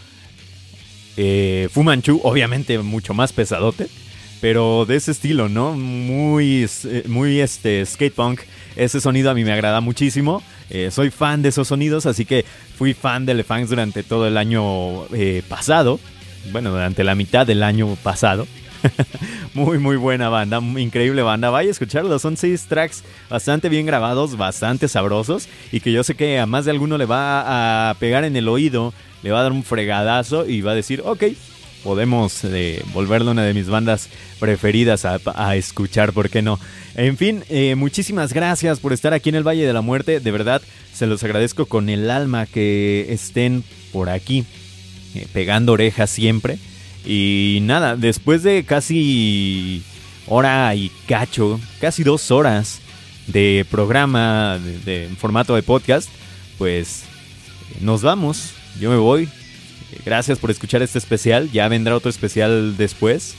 Fu 1.70 1.84
Manchu, 1.84 2.20
obviamente 2.24 2.80
mucho 2.80 3.14
más 3.14 3.32
pesadote 3.32 3.90
pero 4.44 4.86
de 4.86 4.98
ese 4.98 5.12
estilo, 5.12 5.48
¿no? 5.48 5.72
Muy, 5.72 6.68
eh, 6.84 7.04
muy 7.08 7.40
este, 7.40 7.86
skate 7.86 8.14
punk. 8.14 8.42
Ese 8.76 9.00
sonido 9.00 9.32
a 9.32 9.34
mí 9.34 9.46
me 9.46 9.54
agrada 9.54 9.80
muchísimo. 9.80 10.44
Eh, 10.70 10.92
soy 10.92 11.12
fan 11.12 11.42
de 11.42 11.48
esos 11.48 11.70
sonidos, 11.70 12.06
así 12.06 12.26
que 12.26 12.44
fui 12.78 12.94
fan 12.94 13.26
de 13.26 13.32
Elephants 13.32 13.70
durante 13.70 14.04
todo 14.04 14.28
el 14.28 14.36
año 14.36 15.06
eh, 15.14 15.44
pasado. 15.48 15.98
Bueno, 16.52 16.72
durante 16.72 17.06
la 17.06 17.16
mitad 17.16 17.48
del 17.48 17.64
año 17.64 17.96
pasado. 18.04 18.46
muy, 19.54 19.78
muy 19.78 19.96
buena 19.96 20.28
banda, 20.28 20.60
increíble 20.78 21.22
banda. 21.22 21.50
Vaya 21.50 21.70
a 21.70 21.72
escucharlo, 21.72 22.20
son 22.20 22.36
seis 22.36 22.66
tracks 22.68 23.06
bastante 23.30 23.70
bien 23.70 23.86
grabados, 23.86 24.36
bastante 24.36 24.90
sabrosos 24.90 25.48
y 25.72 25.80
que 25.80 25.94
yo 25.94 26.04
sé 26.04 26.16
que 26.16 26.38
a 26.38 26.46
más 26.46 26.66
de 26.66 26.72
alguno 26.72 26.98
le 26.98 27.06
va 27.06 27.92
a 27.92 27.94
pegar 27.94 28.26
en 28.26 28.36
el 28.36 28.50
oído, 28.50 28.94
le 29.22 29.32
va 29.32 29.40
a 29.40 29.44
dar 29.44 29.54
un 29.54 29.64
fregadazo 29.64 30.46
y 30.46 30.60
va 30.60 30.74
a 30.74 30.76
decir, 30.76 31.02
ok, 31.06 31.24
podemos 31.84 32.44
eh, 32.44 32.82
volverlo 32.94 33.32
una 33.32 33.44
de 33.44 33.54
mis 33.54 33.68
bandas 33.68 34.10
preferidas 34.40 35.06
a, 35.06 35.56
escuchar, 35.56 36.14
¿por 36.14 36.30
qué 36.30 36.42
no? 36.42 36.60
En 36.96 37.18
fin, 37.18 37.44
eh, 37.50 37.76
muchísimas 37.76 38.34
gracias 38.34 38.80
por 38.80 38.94
estar 38.94 39.14
aquí 39.14 39.30
en 39.30 39.36
el 39.36 39.48
Valle 39.48 39.68
de 39.68 39.74
la 39.74 39.82
Muerte, 39.82 40.20
de 40.20 40.32
verdad 40.32 40.62
se 40.94 41.08
los 41.08 41.24
agradezco 41.24 41.66
con 41.66 41.90
el 41.90 42.10
alma 42.10 42.46
que 42.46 43.08
estén 43.10 43.64
por 43.92 44.10
aquí, 44.10 44.46
eh, 45.16 45.28
pegando 45.34 45.74
orejas 45.74 46.10
siempre. 46.10 46.58
Y 47.06 47.60
nada, 47.64 47.98
después 47.98 48.44
de 48.44 48.64
casi 48.64 49.84
hora 50.28 50.74
y 50.76 50.90
cacho, 51.08 51.60
casi 51.82 52.04
dos 52.04 52.32
horas 52.32 52.80
de 53.28 53.66
programa 53.70 54.60
de 54.86 55.10
formato 55.18 55.56
de 55.56 55.64
podcast, 55.64 56.10
pues 56.58 57.04
nos 57.82 58.04
vamos, 58.04 58.52
yo 58.80 58.90
me 58.90 58.98
voy, 58.98 59.28
Gracias 60.06 60.40
por 60.40 60.52
escuchar 60.52 60.82
este 60.82 61.00
especial. 61.00 61.50
Ya 61.52 61.68
vendrá 61.68 61.96
otro 61.96 62.10
especial 62.10 62.76
después. 62.78 63.36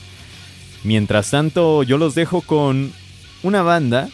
Mientras 0.83 1.31
tanto, 1.31 1.83
yo 1.83 1.97
los 1.97 2.15
dejo 2.15 2.41
con 2.41 2.91
una 3.43 3.61
banda 3.61 4.09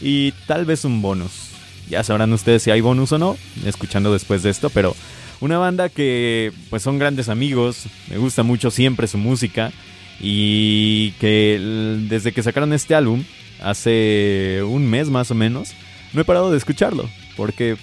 y 0.00 0.32
tal 0.46 0.64
vez 0.64 0.84
un 0.84 1.02
bonus. 1.02 1.50
Ya 1.88 2.02
sabrán 2.04 2.32
ustedes 2.32 2.62
si 2.62 2.70
hay 2.70 2.80
bonus 2.80 3.12
o 3.12 3.18
no, 3.18 3.36
escuchando 3.64 4.12
después 4.12 4.42
de 4.42 4.50
esto, 4.50 4.70
pero 4.70 4.94
una 5.40 5.58
banda 5.58 5.88
que 5.88 6.52
pues 6.70 6.82
son 6.82 6.98
grandes 6.98 7.28
amigos, 7.28 7.86
me 8.08 8.18
gusta 8.18 8.42
mucho 8.42 8.70
siempre 8.70 9.08
su 9.08 9.18
música 9.18 9.72
y 10.20 11.10
que 11.12 11.60
desde 12.08 12.32
que 12.32 12.42
sacaron 12.42 12.72
este 12.72 12.94
álbum, 12.94 13.24
hace 13.60 14.62
un 14.64 14.86
mes 14.88 15.10
más 15.10 15.30
o 15.30 15.34
menos, 15.34 15.72
no 16.12 16.20
he 16.20 16.24
parado 16.24 16.50
de 16.52 16.58
escucharlo, 16.58 17.08
porque 17.36 17.76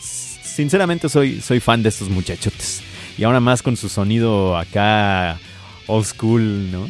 sinceramente 0.00 1.08
soy, 1.08 1.40
soy 1.40 1.60
fan 1.60 1.82
de 1.82 1.88
estos 1.88 2.10
muchachotes. 2.10 2.82
Y 3.16 3.24
ahora 3.24 3.40
más 3.40 3.62
con 3.62 3.76
su 3.76 3.88
sonido 3.88 4.56
acá 4.56 5.38
old 5.86 6.06
school, 6.06 6.70
¿no? 6.72 6.88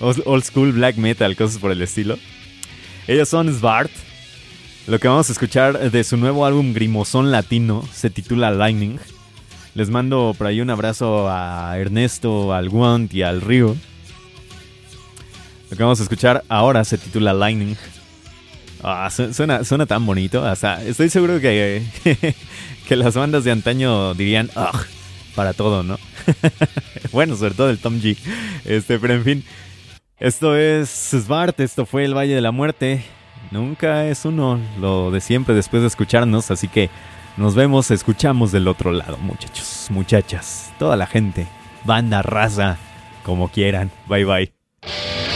old 0.00 0.44
school 0.44 0.72
black 0.72 0.96
metal, 0.96 1.34
cosas 1.36 1.58
por 1.58 1.72
el 1.72 1.82
estilo. 1.82 2.18
Ellos 3.06 3.28
son 3.28 3.52
Svart. 3.52 3.90
Lo 4.86 4.98
que 4.98 5.08
vamos 5.08 5.28
a 5.28 5.32
escuchar 5.32 5.90
de 5.90 6.04
su 6.04 6.16
nuevo 6.16 6.46
álbum 6.46 6.72
Grimosón 6.72 7.30
Latino 7.30 7.86
se 7.92 8.10
titula 8.10 8.50
Lightning. 8.50 8.98
Les 9.74 9.90
mando 9.90 10.34
por 10.36 10.46
ahí 10.46 10.60
un 10.60 10.70
abrazo 10.70 11.28
a 11.28 11.76
Ernesto, 11.78 12.52
al 12.52 12.68
Guant 12.68 13.12
y 13.14 13.22
al 13.22 13.40
Río. 13.40 13.76
Lo 15.70 15.76
que 15.76 15.82
vamos 15.82 16.00
a 16.00 16.02
escuchar 16.02 16.44
ahora 16.48 16.84
se 16.84 16.98
titula 16.98 17.32
Lightning. 17.32 17.76
Ah, 18.82 19.10
suena, 19.10 19.62
suena 19.62 19.86
tan 19.86 20.04
bonito. 20.06 20.42
estoy 20.50 21.10
seguro 21.10 21.38
que, 21.40 21.82
que 22.90 22.96
las 22.96 23.14
bandas 23.14 23.44
de 23.44 23.52
antaño 23.52 24.14
dirían, 24.14 24.50
para 25.36 25.52
todo, 25.52 25.84
¿no? 25.84 25.96
bueno, 27.12 27.36
sobre 27.36 27.54
todo 27.54 27.70
el 27.70 27.78
Tom 27.78 28.00
G. 28.00 28.16
Este, 28.64 28.98
pero 28.98 29.14
en 29.14 29.22
fin, 29.22 29.44
esto 30.18 30.56
es 30.56 30.88
Svart, 30.88 31.60
esto 31.60 31.86
fue 31.86 32.04
el 32.04 32.16
Valle 32.16 32.34
de 32.34 32.40
la 32.40 32.50
Muerte. 32.50 33.04
Nunca 33.52 34.06
es 34.08 34.24
uno 34.24 34.58
lo 34.80 35.12
de 35.12 35.20
siempre 35.20 35.54
después 35.54 35.82
de 35.82 35.86
escucharnos, 35.86 36.50
así 36.50 36.66
que 36.66 36.90
nos 37.36 37.54
vemos, 37.54 37.92
escuchamos 37.92 38.50
del 38.50 38.66
otro 38.66 38.90
lado, 38.90 39.18
muchachos, 39.18 39.86
muchachas, 39.90 40.72
toda 40.80 40.96
la 40.96 41.06
gente, 41.06 41.46
banda, 41.84 42.22
raza, 42.22 42.76
como 43.22 43.50
quieran. 43.50 43.92
Bye 44.08 44.24
bye. 44.24 45.29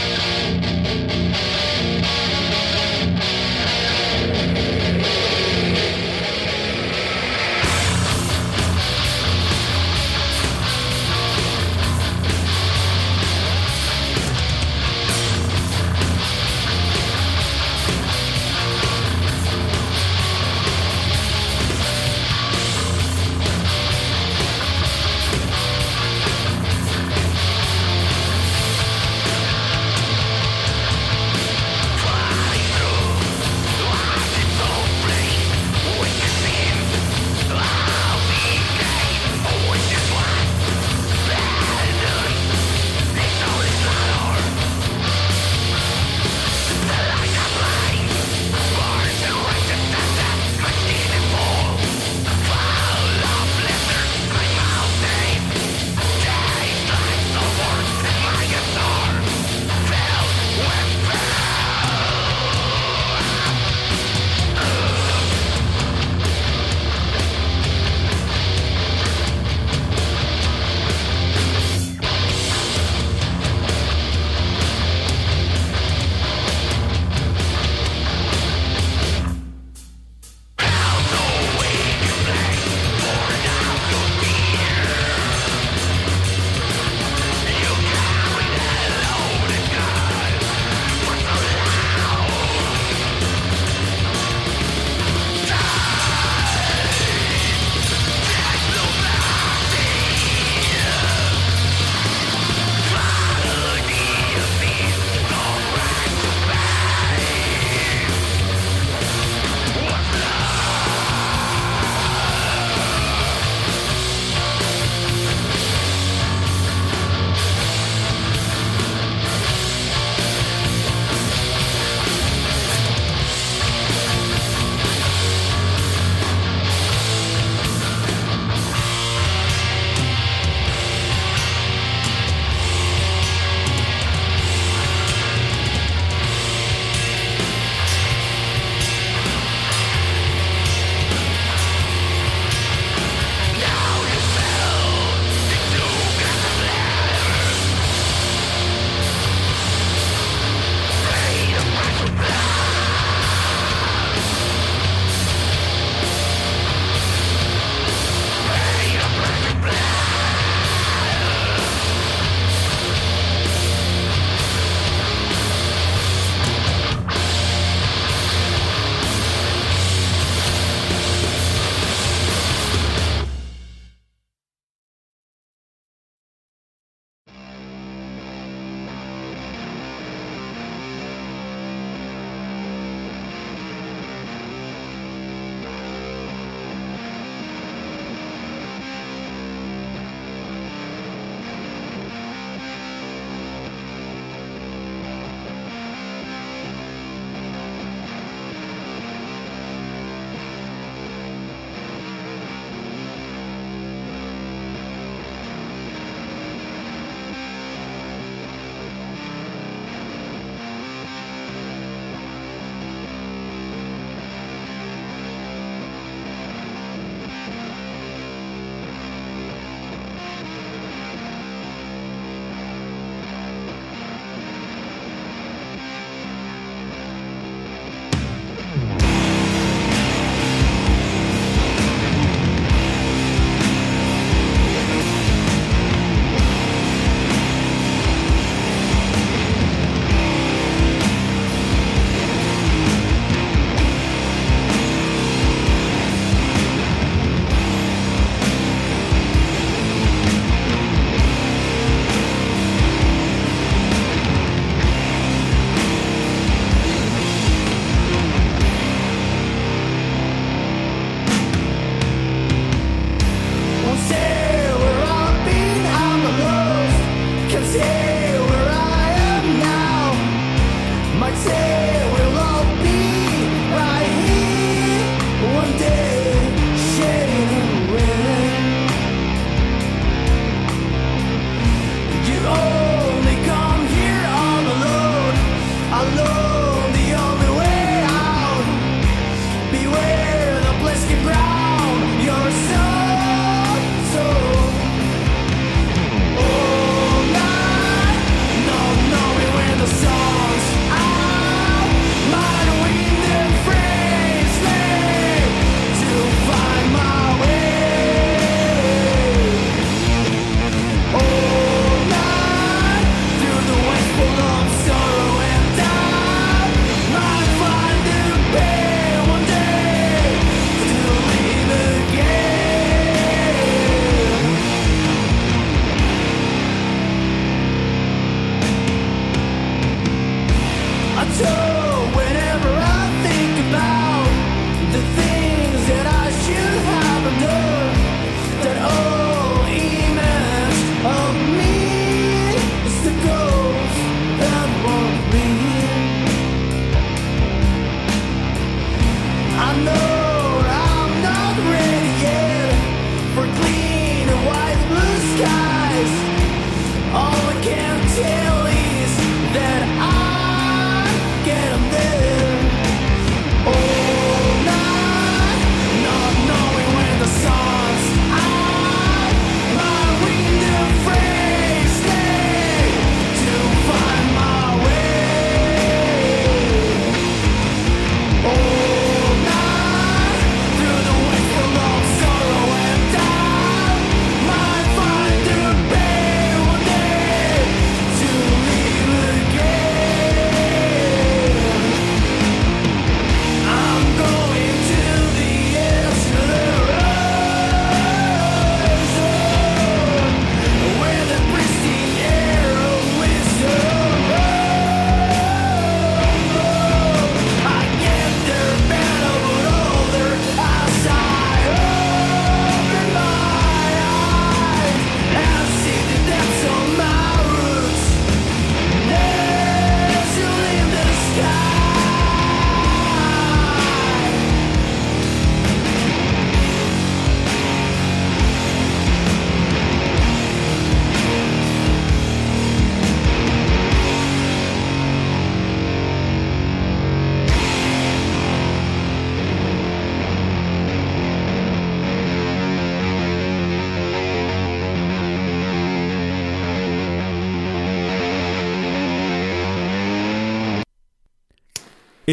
Yeah. 267.77 268.14